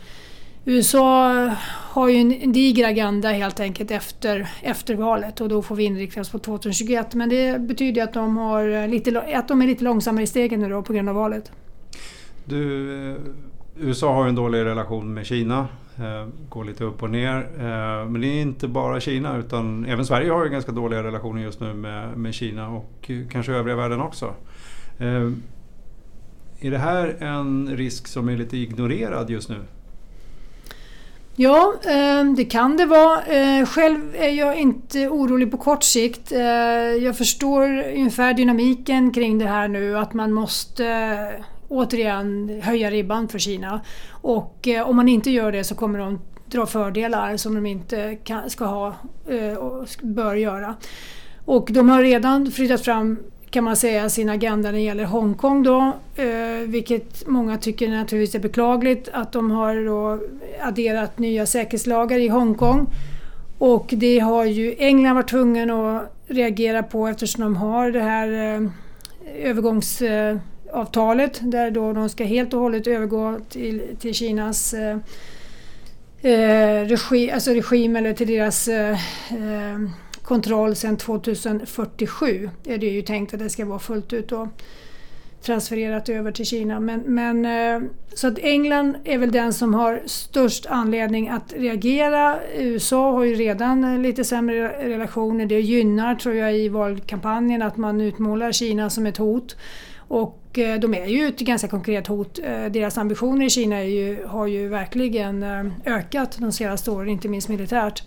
USA 0.64 1.50
har 1.68 2.08
ju 2.08 2.16
en 2.16 2.52
diger 2.52 2.88
agenda 2.88 3.28
helt 3.28 3.60
enkelt 3.60 3.90
efter, 3.90 4.48
efter 4.62 4.94
valet 4.94 5.40
och 5.40 5.48
då 5.48 5.62
får 5.62 5.76
vi 5.76 5.84
inrikta 5.84 6.20
oss 6.20 6.28
på 6.30 6.38
2021. 6.38 7.14
Men 7.14 7.28
det 7.28 7.60
betyder 7.60 8.02
att 8.02 8.12
de, 8.12 8.36
har 8.36 8.88
lite, 8.88 9.20
att 9.36 9.48
de 9.48 9.62
är 9.62 9.66
lite 9.66 9.84
långsammare 9.84 10.24
i 10.24 10.26
stegen 10.26 10.60
nu 10.60 10.68
då 10.68 10.82
på 10.82 10.92
grund 10.92 11.08
av 11.08 11.14
valet. 11.14 11.52
Du, 12.44 12.92
eh, 13.10 13.16
USA 13.80 14.14
har 14.14 14.26
en 14.26 14.34
dålig 14.34 14.64
relation 14.64 15.14
med 15.14 15.26
Kina, 15.26 15.68
eh, 15.98 16.26
går 16.48 16.64
lite 16.64 16.84
upp 16.84 17.02
och 17.02 17.10
ner. 17.10 17.36
Eh, 17.58 18.08
men 18.08 18.20
det 18.20 18.26
är 18.26 18.42
inte 18.42 18.68
bara 18.68 19.00
Kina 19.00 19.36
utan 19.36 19.84
även 19.84 20.06
Sverige 20.06 20.30
har 20.30 20.44
ju 20.44 20.50
ganska 20.50 20.72
dåliga 20.72 21.02
relationer 21.02 21.42
just 21.42 21.60
nu 21.60 21.74
med, 21.74 22.18
med 22.18 22.34
Kina 22.34 22.68
och 22.68 23.10
kanske 23.30 23.52
övriga 23.52 23.76
världen 23.76 24.00
också. 24.00 24.34
Eh, 24.98 25.30
är 26.60 26.70
det 26.70 26.78
här 26.78 27.16
en 27.20 27.76
risk 27.76 28.06
som 28.06 28.28
är 28.28 28.36
lite 28.36 28.56
ignorerad 28.56 29.30
just 29.30 29.48
nu? 29.48 29.56
Ja, 31.40 31.74
det 32.36 32.44
kan 32.44 32.76
det 32.76 32.86
vara. 32.86 33.20
Själv 33.66 34.00
är 34.14 34.28
jag 34.28 34.56
inte 34.56 35.08
orolig 35.08 35.50
på 35.50 35.56
kort 35.56 35.82
sikt. 35.82 36.30
Jag 37.02 37.16
förstår 37.16 37.82
ungefär 37.96 38.34
dynamiken 38.34 39.12
kring 39.12 39.38
det 39.38 39.46
här 39.46 39.68
nu, 39.68 39.98
att 39.98 40.14
man 40.14 40.32
måste 40.32 40.84
återigen 41.68 42.60
höja 42.62 42.90
ribban 42.90 43.28
för 43.28 43.38
Kina. 43.38 43.80
Och 44.10 44.68
eh, 44.68 44.88
om 44.88 44.96
man 44.96 45.08
inte 45.08 45.30
gör 45.30 45.52
det 45.52 45.64
så 45.64 45.74
kommer 45.74 45.98
de 45.98 46.20
dra 46.46 46.66
fördelar 46.66 47.36
som 47.36 47.54
de 47.54 47.66
inte 47.66 48.16
kan, 48.24 48.50
ska 48.50 48.64
ha 48.64 48.94
eh, 49.28 49.58
och 49.58 49.88
bör 50.02 50.34
göra. 50.34 50.74
Och 51.44 51.68
de 51.72 51.88
har 51.88 52.02
redan 52.02 52.50
flyttat 52.50 52.84
fram 52.84 53.18
kan 53.50 53.64
man 53.64 53.76
säga 53.76 54.08
sin 54.08 54.28
agenda 54.28 54.68
när 54.68 54.72
det 54.72 54.84
gäller 54.84 55.04
Hongkong 55.04 55.62
då, 55.62 55.92
eh, 56.16 56.66
vilket 56.66 57.28
många 57.28 57.58
tycker 57.58 57.88
naturligtvis 57.88 58.34
är 58.34 58.38
beklagligt 58.38 59.08
att 59.12 59.32
de 59.32 59.50
har 59.50 59.84
då 59.86 60.20
adderat 60.60 61.18
nya 61.18 61.46
säkerhetslagar 61.46 62.18
i 62.18 62.28
Hongkong. 62.28 62.86
Och 63.58 63.86
det 63.96 64.18
har 64.18 64.44
ju 64.44 64.74
England 64.78 65.14
varit 65.14 65.28
tvungen 65.28 65.70
att 65.70 66.12
reagera 66.26 66.82
på 66.82 67.06
eftersom 67.06 67.42
de 67.44 67.56
har 67.56 67.90
det 67.90 68.02
här 68.02 68.28
eh, 68.28 68.70
övergångs 69.50 70.02
eh, 70.02 70.36
avtalet 70.72 71.40
där 71.42 71.70
då 71.70 71.92
de 71.92 72.08
ska 72.08 72.24
helt 72.24 72.54
och 72.54 72.60
hållet 72.60 72.86
övergå 72.86 73.38
till, 73.48 73.82
till 73.98 74.14
Kinas 74.14 74.74
eh, 74.74 74.98
eh 76.22 76.84
regi, 76.84 77.30
alltså 77.30 77.50
regim 77.50 77.96
eller 77.96 78.12
till 78.12 78.26
deras 78.26 78.68
eh, 78.68 78.90
eh 79.30 79.78
kontroll 80.22 80.76
sedan 80.76 80.96
2047 80.96 82.50
är 82.64 82.78
det 82.78 82.86
ju 82.86 83.02
tänkt 83.02 83.34
att 83.34 83.40
det 83.40 83.50
ska 83.50 83.64
vara 83.64 83.78
fullt 83.78 84.12
ut 84.12 84.28
då 84.28 84.48
transfererat 85.42 86.08
över 86.08 86.32
till 86.32 86.46
Kina. 86.46 86.80
Men, 86.80 87.00
men, 87.00 87.44
eh, 87.44 87.88
så 88.14 88.28
att 88.28 88.38
England 88.38 88.96
är 89.04 89.18
väl 89.18 89.32
den 89.32 89.52
som 89.52 89.74
har 89.74 90.02
störst 90.06 90.66
anledning 90.66 91.28
att 91.28 91.52
reagera. 91.56 92.38
USA 92.56 93.12
har 93.12 93.24
ju 93.24 93.34
redan 93.34 94.02
lite 94.02 94.24
sämre 94.24 94.88
relationer. 94.88 95.46
Det 95.46 95.60
gynnar 95.60 96.14
tror 96.14 96.34
jag 96.34 96.56
i 96.56 96.68
valkampanjen 96.68 97.62
att 97.62 97.76
man 97.76 98.00
utmålar 98.00 98.52
Kina 98.52 98.90
som 98.90 99.06
ett 99.06 99.16
hot. 99.16 99.56
Och 100.08 100.58
eh, 100.58 100.80
de 100.80 100.94
är 100.94 101.06
ju 101.06 101.28
ett 101.28 101.38
ganska 101.38 101.68
konkret 101.68 102.06
hot. 102.06 102.38
Eh, 102.38 102.64
deras 102.64 102.98
ambitioner 102.98 103.46
i 103.46 103.50
Kina 103.50 103.84
ju, 103.84 104.24
har 104.26 104.46
ju 104.46 104.68
verkligen 104.68 105.42
eh, 105.42 105.64
ökat 105.84 106.36
de 106.38 106.52
senaste 106.52 106.90
åren, 106.90 107.08
inte 107.08 107.28
minst 107.28 107.48
militärt. 107.48 108.02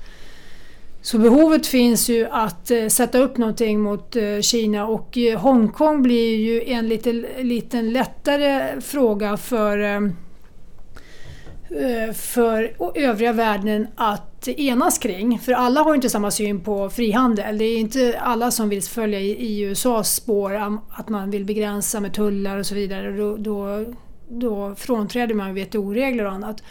Så 1.02 1.18
behovet 1.18 1.68
finns 1.68 2.10
ju 2.10 2.28
att 2.32 2.72
sätta 2.90 3.18
upp 3.18 3.38
någonting 3.38 3.80
mot 3.80 4.16
Kina 4.42 4.88
och 4.88 5.18
Hongkong 5.38 6.02
blir 6.02 6.36
ju 6.36 6.64
en 6.64 6.88
lite, 6.88 7.12
liten 7.42 7.94
lättare 7.94 8.82
fråga 8.82 9.38
för, 9.38 10.12
för 12.14 12.74
övriga 12.96 13.34
världen 13.34 13.88
att 13.96 14.31
enas 14.48 14.98
kring. 14.98 15.40
För 15.40 15.52
alla 15.52 15.82
har 15.82 15.96
inte 15.96 16.10
samma 16.10 16.32
syn 16.32 16.64
på 16.64 16.90
frihandel. 16.90 17.58
Det 17.58 17.66
är 17.66 17.78
inte 17.78 18.20
alla 18.20 18.52
som 18.52 18.70
vill 18.70 18.82
följa 18.82 19.20
i 19.20 19.62
USAs 19.62 20.16
spår 20.16 20.80
att 20.90 21.10
man 21.10 21.32
vill 21.32 21.46
begränsa 21.46 22.00
med 22.00 22.14
tullar 22.14 22.58
och 22.58 22.66
så 22.66 22.76
vidare. 22.76 23.18
Då, 23.18 23.38
då, 23.38 23.86
då 24.30 24.76
frånträder 24.76 25.36
man 25.36 25.56
WTO-regler 25.56 26.26
och 26.26 26.32
annat. 26.32 26.64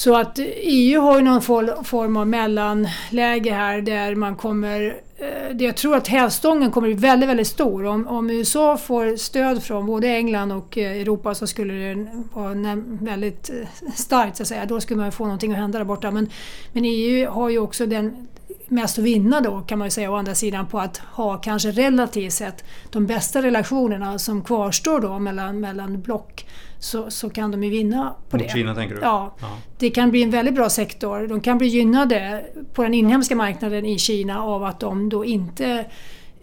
Så 0.00 0.16
att 0.16 0.38
EU 0.56 1.00
har 1.00 1.16
ju 1.16 1.24
någon 1.24 1.42
form 1.84 2.16
av 2.16 2.28
mellanläge 2.28 3.52
här 3.52 3.80
där 3.80 4.14
man 4.14 4.36
kommer... 4.36 5.00
Eh, 5.16 5.56
jag 5.58 5.76
tror 5.76 5.96
att 5.96 6.08
hävstången 6.08 6.70
kommer 6.70 6.88
bli 6.88 6.96
väldigt, 6.96 7.28
väldigt 7.28 7.46
stor. 7.46 7.84
Om, 7.84 8.06
om 8.06 8.30
USA 8.30 8.76
får 8.76 9.16
stöd 9.16 9.62
från 9.62 9.86
både 9.86 10.08
England 10.08 10.52
och 10.52 10.78
eh, 10.78 11.00
Europa 11.00 11.34
så 11.34 11.46
skulle 11.46 11.74
det 11.74 12.06
vara 12.32 12.82
väldigt 13.00 13.50
eh, 13.50 13.90
starkt 13.94 14.36
så 14.36 14.42
att 14.42 14.48
säga. 14.48 14.66
Då 14.66 14.80
skulle 14.80 15.00
man 15.00 15.12
få 15.12 15.24
någonting 15.24 15.52
att 15.52 15.58
hända 15.58 15.78
där 15.78 15.84
borta. 15.84 16.10
Men, 16.10 16.30
men 16.72 16.84
EU 16.84 17.30
har 17.30 17.48
ju 17.48 17.58
också 17.58 17.86
den 17.86 18.28
mest 18.70 18.98
att 18.98 19.04
vinna 19.04 19.40
då 19.40 19.60
kan 19.60 19.78
man 19.78 19.86
ju 19.86 19.90
säga 19.90 20.10
å 20.10 20.14
andra 20.14 20.34
sidan 20.34 20.66
på 20.66 20.78
att 20.78 20.96
ha 20.98 21.36
kanske 21.36 21.70
relativt 21.70 22.32
sett 22.32 22.64
de 22.90 23.06
bästa 23.06 23.42
relationerna 23.42 24.18
som 24.18 24.44
kvarstår 24.44 25.00
då 25.00 25.18
mellan, 25.18 25.60
mellan 25.60 26.00
block 26.00 26.46
så, 26.78 27.10
så 27.10 27.30
kan 27.30 27.50
de 27.50 27.64
ju 27.64 27.70
vinna 27.70 28.14
på 28.30 28.36
Mot 28.36 28.46
det. 28.46 28.52
Kina 28.52 28.74
tänker 28.74 28.94
du? 28.94 29.00
Ja, 29.00 29.34
ja. 29.40 29.58
Det 29.78 29.90
kan 29.90 30.10
bli 30.10 30.22
en 30.22 30.30
väldigt 30.30 30.54
bra 30.54 30.70
sektor. 30.70 31.26
De 31.26 31.40
kan 31.40 31.58
bli 31.58 31.66
gynnade 31.66 32.44
på 32.74 32.82
den 32.82 32.94
inhemska 32.94 33.36
marknaden 33.36 33.86
i 33.86 33.98
Kina 33.98 34.42
av 34.42 34.64
att 34.64 34.80
de 34.80 35.08
då 35.08 35.24
inte 35.24 35.84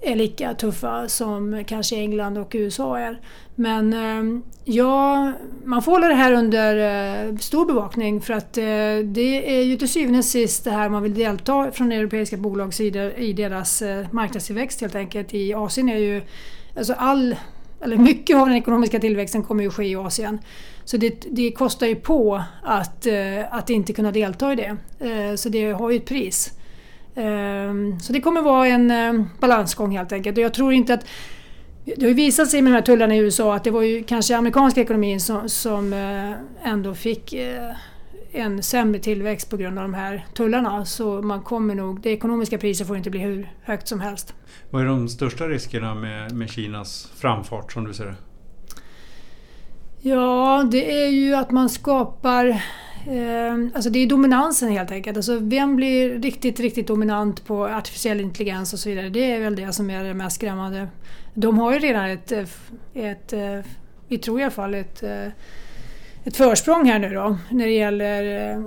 är 0.02 0.16
lika 0.16 0.54
tuffa 0.54 1.08
som 1.08 1.64
kanske 1.68 1.96
England 1.96 2.38
och 2.38 2.52
USA 2.54 2.98
är. 2.98 3.20
Men 3.56 3.94
eh, 3.94 4.42
ja, 4.66 5.32
man 5.64 5.82
får 5.82 5.92
hålla 5.92 6.08
det 6.08 6.14
här 6.14 6.34
under 6.34 6.78
eh, 7.28 7.38
stor 7.38 7.66
bevakning 7.66 8.22
för 8.22 8.34
att 8.34 8.58
eh, 8.58 8.64
det 9.04 9.60
är 9.60 9.62
ju 9.62 9.78
till 9.78 9.90
syvende 9.90 10.20
och 10.20 10.26
sist 10.26 10.64
det 10.64 10.72
här 10.72 10.90
man 10.90 11.04
vill 11.04 11.14
delta 11.14 11.72
från 11.72 11.92
europeiska 11.92 12.38
bolags 12.38 12.78
sida 12.78 13.16
i 13.16 13.34
deras 13.34 13.84
marknadstillväxt 14.12 14.82
helt 14.82 14.96
enkelt. 14.96 15.34
I 15.34 15.54
Asien 15.54 15.90
är 15.90 15.98
ju 15.98 16.22
alltså 16.78 16.94
all 16.94 17.36
eller 17.82 17.98
mycket 17.98 18.38
av 18.38 18.48
den 18.48 18.56
ekonomiska 18.56 19.00
tillväxten 19.00 19.44
kommer 19.44 19.64
ju 19.64 19.70
ske 19.70 19.86
i 19.86 19.96
Asien. 19.96 20.40
Så 20.86 20.98
det, 20.98 21.26
det 21.32 21.52
kostar 21.52 21.88
ju 21.88 21.96
på 21.96 22.44
att, 22.64 23.08
att 23.50 23.70
inte 23.70 23.94
kunna 23.94 24.12
delta 24.12 24.54
i 24.54 24.56
det. 24.56 24.78
Så 25.38 25.50
det 25.50 25.72
har 25.72 25.92
ju 25.92 25.98
ett 25.98 26.06
pris. 26.06 26.57
Eh, 27.18 27.98
så 28.02 28.14
det 28.14 28.22
kommer 28.22 28.42
vara 28.42 28.68
en 28.68 29.30
balansgång 29.40 29.98
helt 29.98 30.12
enkelt. 30.12 30.38
Och 30.38 30.44
jag 30.44 30.54
tror 30.54 30.74
inte 30.74 30.94
att 30.94 31.06
det 31.86 32.02
har 32.02 32.08
ju 32.10 32.14
visat 32.14 32.50
sig 32.50 32.62
med 32.62 32.72
de 32.72 32.76
här 32.76 32.82
tullarna 32.82 33.16
i 33.16 33.18
USA 33.18 33.56
att 33.56 33.64
det 33.64 33.72
var 33.72 33.82
ju 33.82 34.04
kanske 34.04 34.38
amerikanska 34.38 34.82
ekonomin 34.82 35.20
som, 35.20 35.50
som 35.50 35.94
ändå 36.64 36.94
fick 36.94 37.34
en 38.32 38.64
sämre 38.64 39.00
tillväxt 39.00 39.50
på 39.50 39.58
grund 39.58 39.78
av 39.80 39.84
de 39.84 39.94
här 39.94 40.26
tullarna. 40.34 40.86
Så 40.86 41.22
man 41.22 41.42
kommer 41.42 41.76
nog, 41.76 42.02
det 42.02 42.10
ekonomiska 42.10 42.58
priset 42.58 42.88
får 42.88 42.98
inte 42.98 43.10
bli 43.10 43.20
hur 43.20 43.52
högt 43.64 43.88
som 43.88 44.00
helst. 44.00 44.34
Vad 44.70 44.82
är 44.82 44.86
de 44.86 45.10
största 45.10 45.48
riskerna 45.48 45.96
med, 45.96 46.32
med 46.32 46.50
Kinas 46.50 47.12
framfart 47.16 47.72
som 47.72 47.86
du 47.86 47.94
ser 47.94 48.06
det? 48.06 48.16
Ja, 50.02 50.68
det 50.72 51.04
är 51.04 51.10
ju 51.10 51.36
att 51.36 51.52
man 51.52 51.70
skapar 51.70 52.46
eh, 52.46 52.58
Ehm, 53.10 53.72
alltså 53.76 53.90
det 53.90 54.00
är 54.00 54.08
dominansen 54.08 54.70
helt 54.70 54.92
enkelt. 54.92 55.18
Alltså 55.18 55.40
vem 55.40 55.76
blir 55.76 56.20
riktigt, 56.20 56.60
riktigt 56.60 56.88
dominant 56.88 57.46
på 57.46 57.66
artificiell 57.66 58.20
intelligens 58.20 58.74
och 58.74 58.80
så 58.80 58.90
vidare. 58.90 59.10
Det 59.10 59.32
är 59.32 59.40
väl 59.40 59.56
det 59.56 59.74
som 59.74 59.90
är 59.90 60.04
det 60.04 60.14
mest 60.14 60.36
skrämmande. 60.36 60.88
De 61.34 61.60
har 61.60 61.74
ju 61.74 61.80
redan 61.80 62.10
ett, 62.10 62.32
eh, 62.32 62.46
ett 62.94 63.34
eh, 63.34 63.60
vi 64.08 64.18
tror 64.18 64.40
i 64.40 64.44
alla 64.44 64.52
fall 64.52 64.74
ett, 64.74 65.04
eh, 65.04 65.28
ett 66.24 66.38
försprång 66.38 66.86
här 66.86 67.00
nu 67.00 67.10
då 67.10 67.38
när 67.50 67.66
det 67.66 67.72
gäller 67.72 68.64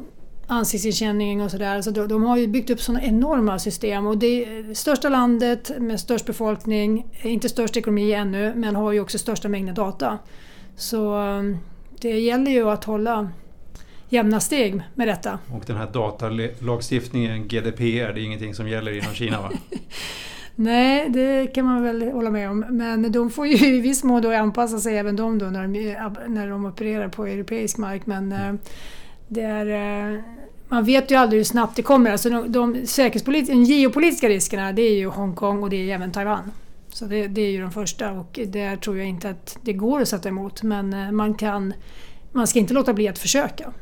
ansiktsigenkänning 0.46 1.42
och 1.42 1.50
sådär. 1.50 1.82
Så 1.82 1.90
de, 1.90 2.24
har 2.24 2.36
ju 2.36 2.46
byggt 2.46 2.70
upp 2.70 2.80
sådana 2.80 3.02
enorma 3.02 3.58
system 3.58 4.06
och 4.06 4.18
det 4.18 4.44
är 4.44 4.74
största 4.74 5.08
landet 5.08 5.70
med 5.78 6.00
störst 6.00 6.26
befolkning, 6.26 7.06
inte 7.22 7.48
störst 7.48 7.76
ekonomi 7.76 8.12
ännu, 8.12 8.52
men 8.54 8.76
har 8.76 8.92
ju 8.92 9.00
också 9.00 9.18
största 9.18 9.48
mängden 9.48 9.74
data. 9.74 10.18
Så 10.76 11.14
ehm, 11.14 11.56
det 12.00 12.20
gäller 12.20 12.50
ju 12.50 12.70
att 12.70 12.84
hålla 12.84 13.28
jämna 14.10 14.40
steg 14.40 14.82
med 14.94 15.08
detta. 15.08 15.38
Och 15.52 15.62
den 15.66 15.76
här 15.76 15.86
datalagstiftningen, 15.92 17.48
GDPR, 17.48 18.12
det 18.12 18.20
är 18.20 18.24
ingenting 18.24 18.54
som 18.54 18.68
gäller 18.68 18.92
inom 18.92 19.14
Kina 19.14 19.40
va? 19.40 19.50
Nej, 20.54 21.08
det 21.08 21.46
kan 21.46 21.64
man 21.64 21.82
väl 21.82 22.12
hålla 22.12 22.30
med 22.30 22.50
om. 22.50 22.64
Men 22.70 23.12
de 23.12 23.30
får 23.30 23.46
ju 23.46 23.76
i 23.76 23.80
viss 23.80 24.04
mån 24.04 24.22
då 24.22 24.32
anpassa 24.32 24.78
sig 24.78 24.98
även 24.98 25.16
de 25.16 25.38
då 25.38 25.46
när 25.46 25.62
de, 25.62 25.96
när 26.28 26.48
de 26.48 26.64
opererar 26.64 27.08
på 27.08 27.26
europeisk 27.26 27.78
mark. 27.78 28.06
Men 28.06 28.32
mm. 28.32 28.58
det 29.28 29.42
är, 29.42 29.66
eh, 30.14 30.20
man 30.68 30.84
vet 30.84 31.10
ju 31.10 31.14
aldrig 31.14 31.40
hur 31.40 31.44
snabbt 31.44 31.76
det 31.76 31.82
kommer. 31.82 32.10
Alltså 32.10 32.30
de, 32.30 32.52
de 32.52 32.86
säkerhetspolitiska, 32.86 33.54
geopolitiska 33.54 34.28
riskerna 34.28 34.72
det 34.72 34.82
är 34.82 34.96
ju 34.96 35.06
Hongkong 35.06 35.62
och 35.62 35.70
det 35.70 35.90
är 35.90 35.94
även 35.94 36.12
Taiwan. 36.12 36.52
Så 36.92 37.04
det, 37.04 37.26
det, 37.26 37.40
är 37.40 37.50
ju 37.50 37.60
de 37.60 37.72
första 37.72 38.10
och 38.10 38.38
där 38.46 38.76
tror 38.76 38.98
jag 38.98 39.06
inte 39.06 39.30
att 39.30 39.58
det 39.62 39.72
går 39.72 40.00
att 40.00 40.08
sätta 40.08 40.28
emot. 40.28 40.62
Men 40.62 40.92
eh, 40.92 41.10
man, 41.10 41.34
kan, 41.34 41.74
man 42.32 42.46
ska 42.46 42.58
inte 42.58 42.74
låta 42.74 42.92
bli 42.92 43.08
att 43.08 43.18
försöka. 43.18 43.72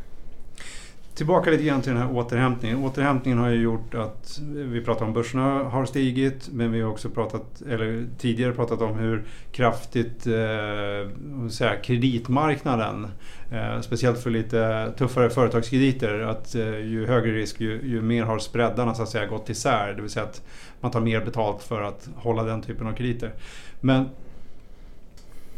Tillbaka 1.19 1.51
lite 1.51 1.65
grann 1.65 1.83
till 1.83 1.93
den 1.93 2.03
här 2.03 2.17
återhämtningen. 2.17 2.85
Återhämtningen 2.85 3.39
har 3.39 3.49
ju 3.49 3.63
gjort 3.63 3.95
att 3.95 4.41
vi 4.55 4.81
pratar 4.81 5.07
om 5.07 5.13
börserna 5.13 5.65
har 5.65 5.85
stigit 5.85 6.49
men 6.53 6.73
vi 6.73 6.81
har 6.81 6.91
också 6.91 7.11
pratat, 7.11 7.63
eller 7.69 8.07
tidigare 8.19 8.53
pratat 8.53 8.81
om 8.81 8.99
hur 8.99 9.25
kraftigt 9.53 10.27
eh, 10.27 11.49
säga, 11.51 11.77
kreditmarknaden, 11.83 13.07
eh, 13.53 13.81
speciellt 13.81 14.23
för 14.23 14.31
lite 14.31 14.93
tuffare 14.99 15.31
företagskrediter, 15.31 16.21
att 16.21 16.55
eh, 16.55 16.79
ju 16.79 17.07
högre 17.07 17.33
risk 17.33 17.61
ju, 17.61 17.81
ju, 17.85 18.03
mer 18.03 18.23
har 18.23 18.39
spreadarna 18.39 18.95
så 18.95 19.03
att 19.03 19.09
säga 19.09 19.27
gått 19.27 19.51
isär. 19.51 19.93
Det 19.97 20.03
vill 20.03 20.11
säga 20.11 20.27
att 20.27 20.43
man 20.81 20.91
tar 20.91 21.01
mer 21.01 21.25
betalt 21.25 21.63
för 21.63 21.83
att 21.83 22.09
hålla 22.17 22.43
den 22.43 22.63
typen 22.63 22.87
av 22.87 22.93
krediter. 22.93 23.33
Men 23.81 24.09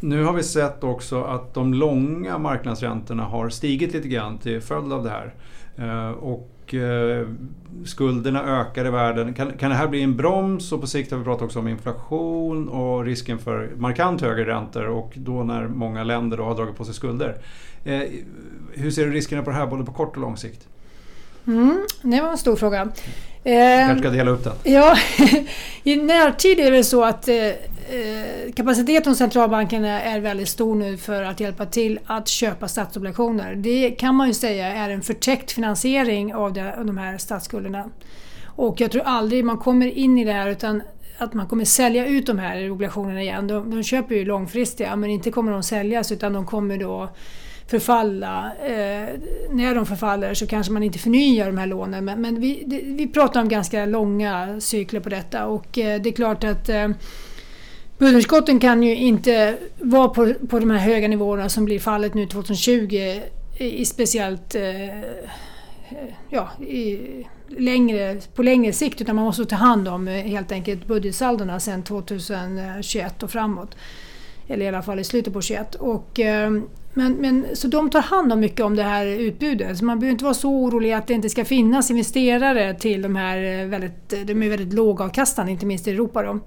nu 0.01 0.25
har 0.25 0.33
vi 0.33 0.43
sett 0.43 0.85
också 0.85 1.23
att 1.23 1.55
de 1.55 1.75
långa 1.75 2.39
marknadsräntorna 2.39 3.25
har 3.25 3.49
stigit 3.49 3.93
lite 3.93 4.09
grann 4.09 4.39
till 4.39 4.61
följd 4.61 4.93
av 4.93 5.05
det 5.05 5.11
här. 5.11 5.35
Eh, 5.77 6.11
och 6.11 6.75
eh, 6.75 7.27
skulderna 7.85 8.61
ökar 8.61 8.87
i 8.87 8.91
världen. 8.91 9.35
Kan, 9.35 9.53
kan 9.53 9.71
det 9.71 9.77
här 9.77 9.89
bli 9.89 10.03
en 10.03 10.17
broms? 10.17 10.73
Och 10.73 10.81
på 10.81 10.87
sikt 10.87 11.11
har 11.11 11.19
vi 11.19 11.25
pratat 11.25 11.43
också 11.43 11.59
om 11.59 11.69
inflation 11.69 12.69
och 12.69 13.05
risken 13.05 13.39
för 13.39 13.71
markant 13.77 14.21
högre 14.21 14.47
räntor 14.47 14.87
och 14.87 15.13
då 15.17 15.43
när 15.43 15.69
många 15.69 16.05
länder 16.05 16.39
har 16.39 16.55
dragit 16.55 16.77
på 16.77 16.85
sig 16.85 16.95
skulder. 16.95 17.37
Eh, 17.85 18.03
hur 18.73 18.91
ser 18.91 19.07
du 19.07 19.13
riskerna 19.13 19.43
på 19.43 19.51
det 19.51 19.57
här 19.57 19.67
både 19.67 19.85
på 19.85 19.93
kort 19.93 20.17
och 20.17 20.23
lång 20.23 20.37
sikt? 20.37 20.69
Mm, 21.47 21.87
det 22.03 22.21
var 22.21 22.31
en 22.31 22.39
stor 22.39 22.57
fråga. 22.57 22.89
Eh, 23.45 23.87
kanske 23.87 23.99
ska 23.99 24.11
dela 24.11 24.31
upp 24.31 24.45
den? 24.45 24.53
Ja, 24.63 24.97
i 25.83 25.97
närtid 25.97 26.61
är 26.61 26.71
det 26.71 26.85
så 26.85 27.05
att 27.05 27.29
eh, 27.29 27.35
eh, 27.91 28.53
kapaciteten 28.53 29.11
hos 29.11 29.19
centralbanken 29.19 29.85
är 29.85 30.21
väldigt 30.21 30.49
stor 30.49 30.75
nu 30.75 30.97
för 30.97 31.23
att 31.23 31.41
hjälpa 31.41 31.67
till 31.67 31.99
att 32.07 32.29
köpa 32.29 32.69
statsobligationer. 32.69 33.55
Det 33.55 33.91
kan 33.91 34.15
man 34.15 34.29
ju 34.29 34.35
säga 34.35 34.67
är 34.67 34.91
en 34.91 35.03
förtäckt 35.03 35.53
finansiering 35.53 36.35
av, 36.35 36.53
det, 36.53 36.77
av 36.79 36.87
de 36.87 36.99
här 36.99 37.19
statsskulderna. 37.19 37.91
Och 38.45 38.81
jag 38.81 38.91
tror 38.91 39.03
aldrig 39.03 39.45
man 39.45 39.59
kommer 39.59 39.87
in 39.87 40.19
i 40.19 40.25
det 40.25 40.33
här 40.33 40.49
utan 40.49 40.83
att 41.19 41.35
man 41.35 41.47
kommer 41.47 41.65
sälja 41.65 42.07
ut 42.07 42.27
de 42.27 42.39
här 42.39 42.71
obligationerna 42.71 43.23
igen. 43.23 43.47
De, 43.47 43.71
de 43.71 43.83
köper 43.83 44.15
ju 44.15 44.25
långfristiga 44.25 44.97
men 44.97 45.11
inte 45.11 45.31
kommer 45.31 45.53
de 45.53 45.63
säljas 45.63 46.13
utan 46.13 46.33
de 46.33 46.47
kommer 46.47 46.77
då 46.77 47.09
förfalla. 47.71 48.53
Eh, 48.67 49.09
när 49.51 49.75
de 49.75 49.87
förfaller 49.87 50.35
så 50.35 50.47
kanske 50.47 50.73
man 50.73 50.83
inte 50.83 50.99
förnyar 50.99 51.47
de 51.47 51.59
här 51.59 51.67
lånen 51.67 52.05
men, 52.05 52.21
men 52.21 52.41
vi, 52.41 52.63
det, 52.67 52.81
vi 52.85 53.09
pratar 53.09 53.41
om 53.41 53.49
ganska 53.49 53.87
långa 53.87 54.61
cykler 54.61 55.01
på 55.01 55.09
detta 55.09 55.47
och 55.47 55.79
eh, 55.79 56.01
det 56.03 56.09
är 56.09 56.13
klart 56.13 56.45
att 56.45 56.69
eh, 56.69 56.89
Budgetunderskotten 58.01 58.61
kan 58.61 58.83
ju 58.83 58.97
inte 58.97 59.59
vara 59.79 60.09
på, 60.09 60.35
på 60.49 60.59
de 60.59 60.71
här 60.71 60.79
höga 60.79 61.09
nivåerna 61.09 61.49
som 61.49 61.65
blir 61.65 61.81
fallet 61.81 62.15
nu 62.15 62.27
2020 62.27 63.21
i 63.59 63.85
speciellt 63.85 64.55
eh, 64.55 65.01
ja, 66.29 66.51
i 66.61 66.99
längre, 67.49 68.21
på 68.35 68.43
längre 68.43 68.73
sikt 68.73 69.01
utan 69.01 69.17
man 69.17 69.25
måste 69.25 69.45
ta 69.45 69.57
hand 69.57 69.89
om 69.89 70.09
eh, 70.09 70.15
helt 70.15 70.53
enkelt 70.53 70.87
budgetsaldona 70.87 71.61
sedan 71.61 71.83
2021 71.83 73.23
och 73.23 73.31
framåt. 73.31 73.77
Eller 74.49 74.65
i 74.65 74.69
alla 74.69 74.83
fall 74.83 75.01
i 75.01 75.05
slutet 75.05 75.33
på 75.33 75.41
2021. 75.41 75.75
Och, 75.75 76.21
eh, 76.21 76.51
men, 76.95 77.13
men, 77.13 77.47
så 77.53 77.69
de 77.69 77.91
tar 77.91 78.03
hand 78.03 78.33
om 78.33 78.41
mycket 78.41 78.61
om 78.61 78.77
det 78.77 78.83
här 78.83 79.07
utbudet. 79.07 79.79
Så 79.79 79.85
man 79.85 79.99
behöver 79.99 80.13
inte 80.13 80.25
vara 80.25 80.35
så 80.35 80.51
orolig 80.51 80.93
att 80.93 81.07
det 81.07 81.15
inte 81.15 81.29
ska 81.29 81.45
finnas 81.45 81.91
investerare 81.91 82.75
till 82.75 83.03
de 83.03 83.17
här 83.17 83.61
eh, 83.61 83.67
väldigt, 83.67 84.09
de 84.27 84.43
är 84.43 84.49
väldigt 84.49 84.73
lågavkastande, 84.73 85.53
inte 85.53 85.67
minst 85.67 85.89
i 85.89 85.91
Europa. 85.91 86.23
Då. 86.23 86.41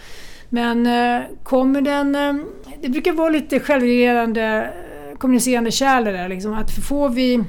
Men 0.51 0.87
eh, 0.87 1.23
kommer 1.43 1.81
den... 1.81 2.15
Eh, 2.15 2.35
det 2.81 2.89
brukar 2.89 3.13
vara 3.13 3.31
lite 3.31 3.61
självreglerande 3.61 4.73
eh, 5.11 5.19
kommunicerande 5.19 5.71
kärl 5.71 6.05
där. 6.05 6.29
Liksom, 6.29 6.55
att 6.55 6.71
får 6.89 7.09
vi 7.09 7.45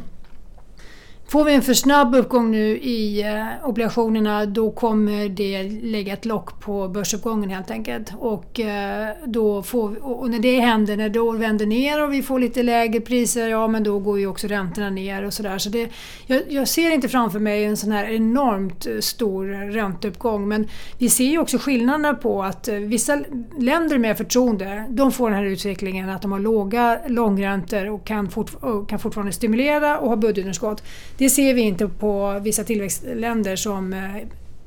Får 1.32 1.44
vi 1.44 1.54
en 1.54 1.62
för 1.62 1.74
snabb 1.74 2.16
uppgång 2.16 2.52
nu 2.52 2.78
i 2.78 3.22
eh, 3.22 3.70
obligationerna 3.70 4.46
då 4.46 4.72
kommer 4.72 5.30
det 5.30 5.64
lägga 5.64 6.14
ett 6.14 6.26
lock 6.26 6.60
på 6.60 6.88
börsuppgången 6.88 7.50
helt 7.50 7.72
enkelt. 7.72 8.14
Och, 8.20 8.60
eh, 8.60 9.10
då 9.26 9.64
får, 9.64 10.06
och 10.06 10.30
när 10.30 10.40
det 10.40 10.60
händer, 10.60 10.98
när 10.98 11.10
då 11.10 11.32
vänder 11.32 11.66
ner 11.66 12.04
och 12.04 12.14
vi 12.14 12.22
får 12.24 12.40
lite 12.40 12.64
lägre 12.64 13.02
priser, 13.02 13.48
ja 13.48 13.68
men 13.68 13.84
då 13.84 14.00
går 14.00 14.20
ju 14.20 14.28
också 14.28 14.48
räntorna 14.48 14.90
ner 14.90 15.24
och 15.24 15.34
sådär. 15.34 15.58
Så 15.58 15.70
det, 15.70 15.90
jag, 16.26 16.42
jag, 16.50 16.68
ser 16.68 16.92
inte 16.92 17.10
framför 17.10 17.40
mig 17.40 17.66
en 17.66 17.78
sån 17.78 17.92
här 17.92 18.06
enormt 18.06 18.88
eh, 18.88 19.00
stor 19.00 19.72
ränteuppgång 19.72 20.48
men 20.48 20.68
vi 20.98 21.10
ser 21.10 21.26
ju 21.26 21.38
också 21.38 21.58
skillnaderna 21.58 22.14
på 22.14 22.44
att 22.44 22.68
vissa 22.68 23.20
länder 23.58 23.98
med 23.98 24.18
förtroende 24.18 24.86
de 24.90 25.12
får 25.12 25.30
den 25.30 25.40
här 25.40 25.46
utvecklingen 25.46 26.10
att 26.10 26.22
de 26.22 26.32
har 26.32 26.40
låga 26.40 27.00
långräntor 27.08 27.90
och 27.90 28.06
kan, 28.06 28.30
fort, 28.30 28.54
och 28.54 28.90
kan 28.90 29.00
fortfarande 29.00 29.34
stimulera 29.34 30.00
och 30.00 30.10
ha 30.10 30.16
budgetunderskott. 30.16 30.84
Det 31.22 31.30
ser 31.30 31.54
vi 31.54 31.62
inte 31.62 31.88
på 31.88 32.40
vissa 32.44 32.64
tillväxtländer 32.64 33.56
som 33.56 33.94
eh, 33.94 34.18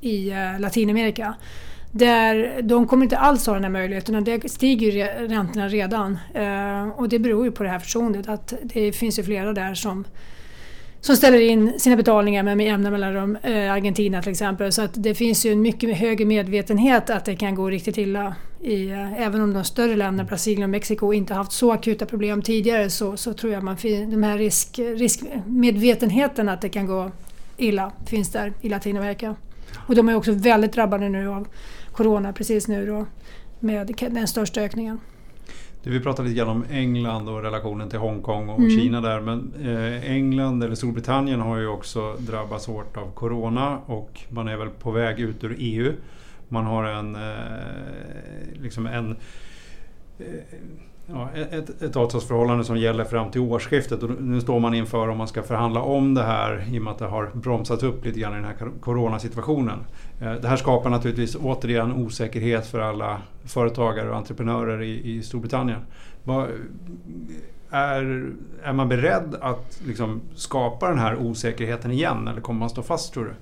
i 0.01 0.31
eh, 0.31 0.61
Latinamerika. 0.61 1.35
Där 1.93 2.63
de 2.63 2.87
kommer 2.87 3.03
inte 3.03 3.19
alls 3.19 3.47
ha 3.47 3.55
den 3.55 3.65
här 3.65 3.71
möjligheten. 3.71 4.25
Där 4.25 4.49
stiger 4.49 4.93
ju 4.93 5.29
räntorna 5.29 5.69
redan. 5.69 6.19
Eh, 6.35 6.89
och 6.89 7.09
det 7.09 7.19
beror 7.19 7.45
ju 7.45 7.53
på 7.53 7.63
det 7.63 7.69
här 7.69 7.79
förtroendet. 7.79 8.29
Att 8.29 8.53
det 8.63 8.93
finns 8.93 9.19
ju 9.19 9.23
flera 9.23 9.53
där 9.53 9.75
som 9.75 10.05
som 11.05 11.17
ställer 11.17 11.41
in 11.41 11.81
sina 11.81 11.97
betalningar 11.97 12.43
med 12.43 12.61
jämna 12.61 12.91
mellanrum. 12.91 13.39
Eh, 13.43 13.73
Argentina 13.73 14.23
till 14.23 14.31
exempel. 14.31 14.73
Så 14.73 14.83
att 14.83 14.91
det 14.95 15.15
finns 15.15 15.47
ju 15.47 15.53
en 15.53 15.63
mycket 15.63 15.97
högre 15.97 16.25
medvetenhet 16.25 17.11
att 17.11 17.25
det 17.25 17.37
kan 17.37 17.55
gå 17.55 17.71
riktigt 17.71 17.99
illa. 17.99 18.35
I, 18.61 18.91
eh, 18.91 19.23
även 19.23 19.41
om 19.41 19.55
de 19.55 19.65
större 19.65 19.97
länderna, 19.97 20.29
Brasilien 20.29 20.63
och 20.63 20.71
Mexiko, 20.71 21.13
inte 21.13 21.35
haft 21.35 21.53
så 21.53 21.73
akuta 21.73 22.07
problem 22.07 22.43
tidigare 22.43 22.91
så, 22.91 23.17
så 23.17 23.33
tror 23.33 23.53
jag 23.53 23.63
man 23.63 23.77
den 23.83 24.25
här 24.25 24.39
risk, 24.39 24.79
riskmedvetenheten 24.79 26.49
att 26.49 26.61
det 26.61 26.69
kan 26.69 26.87
gå 26.87 27.11
illa 27.57 27.93
finns 28.07 28.33
där 28.33 28.53
i 28.61 28.69
Latinamerika. 28.69 29.37
Och 29.87 29.95
de 29.95 30.09
är 30.09 30.15
också 30.15 30.33
väldigt 30.33 30.73
drabbade 30.73 31.09
nu 31.09 31.29
av 31.29 31.49
Corona 31.93 32.33
precis 32.33 32.69
nu 32.69 32.87
då 32.87 33.07
med 33.61 33.95
den 34.11 34.29
största 34.29 34.61
ökningen. 34.61 35.01
Vi 35.87 36.01
pratade 36.01 36.29
lite 36.29 36.39
grann 36.39 36.49
om 36.49 36.65
England 36.71 37.29
och 37.29 37.43
relationen 37.43 37.89
till 37.91 37.99
Hongkong 37.99 38.49
och 38.49 38.59
mm. 38.59 38.71
Kina 38.71 39.01
där. 39.01 39.21
Men 39.21 39.53
eh, 39.63 40.11
England 40.11 40.63
eller 40.63 40.75
Storbritannien 40.75 41.41
har 41.41 41.59
ju 41.59 41.67
också 41.67 42.17
drabbats 42.19 42.67
hårt 42.67 42.97
av 42.97 43.11
Corona 43.15 43.79
och 43.87 44.21
man 44.29 44.49
är 44.49 44.57
väl 44.57 44.71
på 44.71 44.91
väg 44.91 45.21
ut 45.21 45.45
ur 45.45 45.57
EU. 45.59 45.93
Man 46.49 46.65
har 46.65 46.85
en, 46.85 47.15
eh, 47.15 48.63
liksom 48.63 48.87
en 48.87 49.17
eh, 50.19 50.27
ja, 51.07 51.31
ett, 51.51 51.83
ett 51.83 51.97
avtalsförhållande 51.97 52.65
som 52.65 52.77
gäller 52.77 53.05
fram 53.05 53.31
till 53.31 53.41
årsskiftet 53.41 54.03
och 54.03 54.11
nu 54.23 54.41
står 54.41 54.61
man 54.61 54.75
inför 54.75 55.09
om 55.09 55.19
man 55.19 55.29
ska 55.29 55.43
förhandla 55.43 55.83
om 55.83 56.15
det 56.15 56.23
här 56.23 56.65
i 56.73 56.79
och 56.79 56.83
med 56.83 56.93
att 56.93 56.99
det 56.99 57.07
har 57.07 57.31
bromsat 57.35 57.83
upp 57.83 58.05
lite 58.05 58.21
grann 58.21 58.33
i 58.33 58.37
den 58.37 58.45
här 58.45 58.57
coronasituationen. 58.81 59.79
Eh, 60.21 60.33
det 60.33 60.49
här 60.49 60.57
skapar 60.57 60.91
naturligtvis 60.91 61.37
återigen 61.37 61.93
osäkerhet 61.93 62.67
för 62.67 62.81
alla 62.81 63.23
företagare 63.45 64.11
och 64.11 64.17
entreprenörer 64.17 64.83
i, 64.83 65.15
i 65.15 65.23
Storbritannien. 65.23 65.81
Är, 67.71 68.33
är 68.63 68.73
man 68.73 68.89
beredd 68.89 69.37
att 69.41 69.81
liksom 69.87 70.21
skapa 70.35 70.89
den 70.89 70.99
här 70.99 71.17
osäkerheten 71.17 71.91
igen 71.91 72.29
eller 72.29 72.41
kommer 72.41 72.61
man 72.61 72.71
stå 72.71 72.83
fast 72.83 73.15
tror 73.15 73.25
du? 73.25 73.35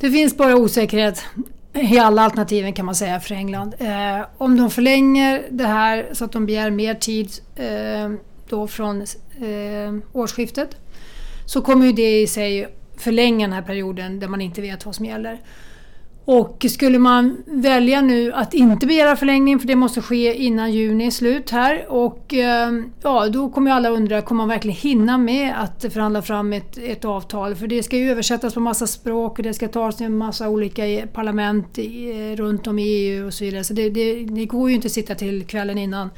Det 0.00 0.10
finns 0.10 0.36
bara 0.36 0.56
osäkerhet 0.56 1.24
i 1.72 1.98
alla 1.98 2.22
alternativen 2.22 2.72
kan 2.72 2.86
man 2.86 2.94
säga 2.94 3.20
för 3.20 3.34
England. 3.34 3.74
Eh, 3.78 4.26
om 4.38 4.56
de 4.56 4.70
förlänger 4.70 5.44
det 5.50 5.66
här 5.66 6.08
så 6.12 6.24
att 6.24 6.32
de 6.32 6.46
begär 6.46 6.70
mer 6.70 6.94
tid 6.94 7.30
eh, 7.56 8.10
då 8.48 8.68
från 8.68 9.00
eh, 9.00 9.94
årsskiftet 10.12 10.76
så 11.46 11.62
kommer 11.62 11.86
ju 11.86 11.92
det 11.92 12.20
i 12.20 12.26
sig 12.26 12.68
förlänga 12.96 13.46
den 13.46 13.54
här 13.54 13.62
perioden 13.62 14.20
där 14.20 14.28
man 14.28 14.40
inte 14.40 14.60
vet 14.60 14.86
vad 14.86 14.94
som 14.94 15.04
gäller. 15.04 15.38
Och 16.30 16.66
skulle 16.68 16.98
man 16.98 17.42
välja 17.46 18.00
nu 18.00 18.32
att 18.32 18.54
inte 18.54 18.86
begära 18.86 19.16
förlängning, 19.16 19.58
för 19.58 19.66
det 19.66 19.76
måste 19.76 20.02
ske 20.02 20.34
innan 20.34 20.72
juni 20.72 21.06
är 21.06 21.10
slut 21.10 21.50
här, 21.50 21.92
och 21.92 22.34
ehm, 22.34 22.92
ja, 23.02 23.28
då 23.28 23.50
kommer 23.50 23.70
alla 23.70 23.88
undra, 23.88 24.22
kommer 24.22 24.38
man 24.38 24.48
verkligen 24.48 24.76
hinna 24.76 25.18
med 25.18 25.54
att 25.62 25.92
förhandla 25.92 26.22
fram 26.22 26.52
ett, 26.52 26.78
ett 26.78 27.04
avtal? 27.04 27.54
För 27.54 27.66
det 27.66 27.82
ska 27.82 27.96
ju 27.96 28.10
översättas 28.10 28.54
på 28.54 28.60
massa 28.60 28.86
språk 28.86 29.38
och 29.38 29.44
det 29.44 29.54
ska 29.54 29.68
tas 29.68 30.00
en 30.00 30.16
massa 30.16 30.48
olika 30.48 30.82
parlament 31.12 31.78
runt 32.36 32.66
om 32.66 32.78
i 32.78 32.82
EU 32.82 33.26
och 33.26 33.34
så 33.34 33.44
vidare. 33.44 33.64
Så 33.64 33.74
det, 33.74 33.90
det, 33.90 34.24
det 34.24 34.46
går 34.46 34.68
ju 34.68 34.74
inte 34.74 34.86
att 34.86 34.92
sitta 34.92 35.14
till 35.14 35.46
kvällen 35.46 35.78
innan 35.78 36.10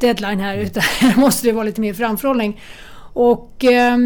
deadline 0.00 0.40
här, 0.40 0.58
utan 0.58 0.82
här 1.00 1.20
måste 1.20 1.46
det 1.46 1.52
vara 1.52 1.64
lite 1.64 1.80
mer 1.80 1.94
framförhållning. 1.94 2.60
Och 3.12 3.64
eh, 3.64 3.98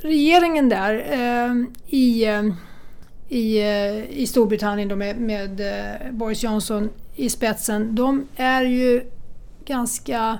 regeringen 0.00 0.68
där 0.68 0.94
eh, 1.12 1.54
i 1.98 2.26
i, 3.28 3.58
eh, 3.58 4.20
i 4.20 4.26
Storbritannien 4.26 4.88
då 4.88 4.96
med, 4.96 5.16
med 5.20 5.60
eh, 5.60 6.12
Boris 6.12 6.42
Johnson 6.42 6.90
i 7.14 7.28
spetsen, 7.28 7.94
de 7.94 8.28
är 8.36 8.62
ju 8.62 9.02
ganska 9.64 10.38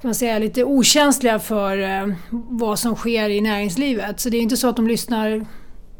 kan 0.00 0.08
man 0.08 0.14
säga, 0.14 0.38
lite 0.38 0.64
okänsliga 0.64 1.38
för 1.38 1.78
eh, 1.78 2.14
vad 2.30 2.78
som 2.78 2.96
sker 2.96 3.28
i 3.28 3.40
näringslivet. 3.40 4.20
Så 4.20 4.28
det 4.28 4.36
är 4.36 4.42
inte 4.42 4.56
så 4.56 4.68
att 4.68 4.76
de 4.76 4.86
lyssnar 4.86 5.46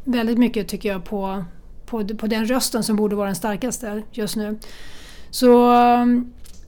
väldigt 0.05 0.39
mycket 0.39 0.69
tycker 0.69 0.89
jag 0.89 1.05
på, 1.05 1.45
på, 1.87 2.09
på 2.09 2.27
den 2.27 2.47
rösten 2.47 2.83
som 2.83 2.97
borde 2.97 3.17
vara 3.17 3.27
den 3.27 3.37
starkaste 3.37 4.03
just 4.13 4.37
nu. 4.37 4.59
Så 5.31 5.73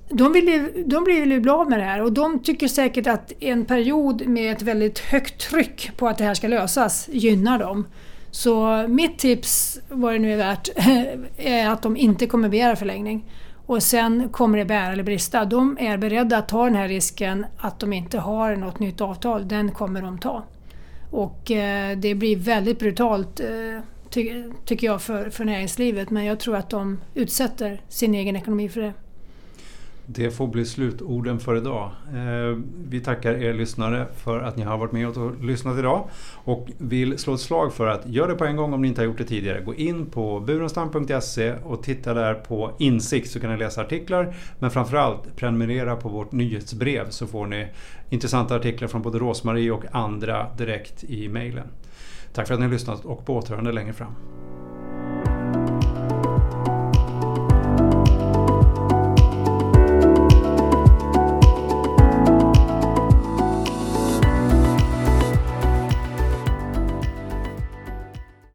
de, 0.09 0.33
vill, 0.33 0.69
de 0.87 1.05
blir 1.05 1.27
ju 1.27 1.41
bli 1.41 1.51
av 1.51 1.71
med 1.71 1.79
det 1.79 1.85
här 1.85 2.03
och 2.03 2.13
de 2.13 2.39
tycker 2.39 2.69
säkert 2.69 3.07
att 3.07 3.33
en 3.41 3.65
period 3.65 4.27
med 4.27 4.53
ett 4.53 4.63
väldigt 4.63 4.99
högt 4.99 5.51
tryck 5.51 5.91
på 5.97 6.09
att 6.09 6.19
det 6.19 6.25
här 6.25 6.35
ska 6.35 6.49
lösas 6.49 7.09
gynnar 7.13 7.59
dem. 7.59 7.87
Så 8.31 8.85
mitt 8.89 9.19
tips, 9.19 9.81
vad 9.89 10.13
det 10.13 10.19
nu 10.19 10.33
är 10.33 10.37
värt, 10.37 10.69
är 11.37 11.69
att 11.69 11.83
de 11.83 11.97
inte 11.97 12.27
kommer 12.27 12.49
begära 12.49 12.77
förlängning. 12.77 13.25
Och 13.67 13.83
sen 13.83 14.29
kommer 14.29 14.59
det 14.59 14.65
bära 14.65 14.93
eller 14.93 15.03
brista. 15.03 15.45
De 15.45 15.79
är 15.81 15.99
beredda 15.99 16.39
att 16.39 16.49
ta 16.49 16.65
den 16.65 16.75
här 16.75 16.89
risken 16.89 17.47
att 17.59 17.81
de 17.81 17.93
inte 17.93 18.19
har 18.19 18.57
något 18.57 18.79
nytt 18.79 19.01
avtal. 19.01 19.49
Den 19.49 19.71
kommer 19.71 20.03
de 20.03 20.19
ta. 20.19 20.45
Och 21.11 21.51
eh, 21.51 21.99
det 21.99 22.15
blir 22.15 22.37
väldigt 22.37 22.79
brutalt 22.79 23.41
eh, 23.41 23.81
ty 24.11 24.45
tycker 24.65 24.87
jag 24.87 25.03
för, 25.03 25.31
för 25.31 25.45
näringslivet 25.45 26.11
men 26.11 26.25
jag 26.25 26.41
tror 26.41 26.57
att 26.57 26.71
de 26.71 27.01
utsätter 27.15 27.81
sin 27.89 28.15
egen 28.15 28.37
ekonomi 28.37 28.69
för 28.69 28.81
det. 28.81 28.93
Det 30.11 30.31
får 30.31 30.47
bli 30.47 30.65
slutorden 30.65 31.39
för 31.39 31.57
idag. 31.57 31.91
Eh, 32.15 32.59
vi 32.89 33.01
tackar 33.01 33.35
er 33.35 33.55
lyssnare 33.55 34.07
för 34.17 34.41
att 34.41 34.57
ni 34.57 34.63
har 34.63 34.79
varit 34.79 34.93
med 34.93 35.09
och 35.09 35.45
lyssnat 35.45 35.79
idag. 35.79 36.09
Och 36.35 36.69
vill 36.79 37.19
slå 37.19 37.35
ett 37.35 37.41
slag 37.41 37.73
för 37.73 37.87
att 37.87 38.07
gör 38.07 38.29
det 38.29 38.35
på 38.35 38.45
en 38.45 38.57
gång 38.57 38.73
om 38.73 38.83
ni 38.83 38.89
inte 38.89 39.01
har 39.01 39.07
gjort 39.07 39.19
det 39.19 39.25
tidigare. 39.25 39.61
Gå 39.61 39.75
in 39.75 40.07
på 40.07 40.41
burenstam.se 40.41 41.55
och 41.65 41.83
titta 41.83 42.15
där 42.15 42.35
på 42.35 42.73
insikt 42.79 43.31
så 43.31 43.41
kan 43.41 43.51
ni 43.51 43.57
läsa 43.57 43.81
artiklar. 43.81 44.35
Men 44.59 44.71
framförallt 44.71 45.37
prenumerera 45.37 45.97
på 45.97 46.09
vårt 46.09 46.33
nyhetsbrev 46.33 47.11
så 47.11 47.27
får 47.27 47.47
ni 47.47 47.69
intressanta 48.11 48.57
artiklar 48.57 48.89
från 48.89 49.03
både 49.03 49.19
Rosmarie 49.19 49.71
och 49.71 49.85
andra 49.93 50.47
direkt 50.59 51.05
i 51.05 51.29
mejlen. 51.29 51.67
Tack 52.33 52.47
för 52.47 52.55
att 52.55 52.61
ni 52.61 52.67
har 52.67 52.73
lyssnat 52.73 53.05
och 53.05 53.27
på 53.27 53.37
återhörande 53.37 53.73
längre 53.73 53.93
fram. 53.93 54.15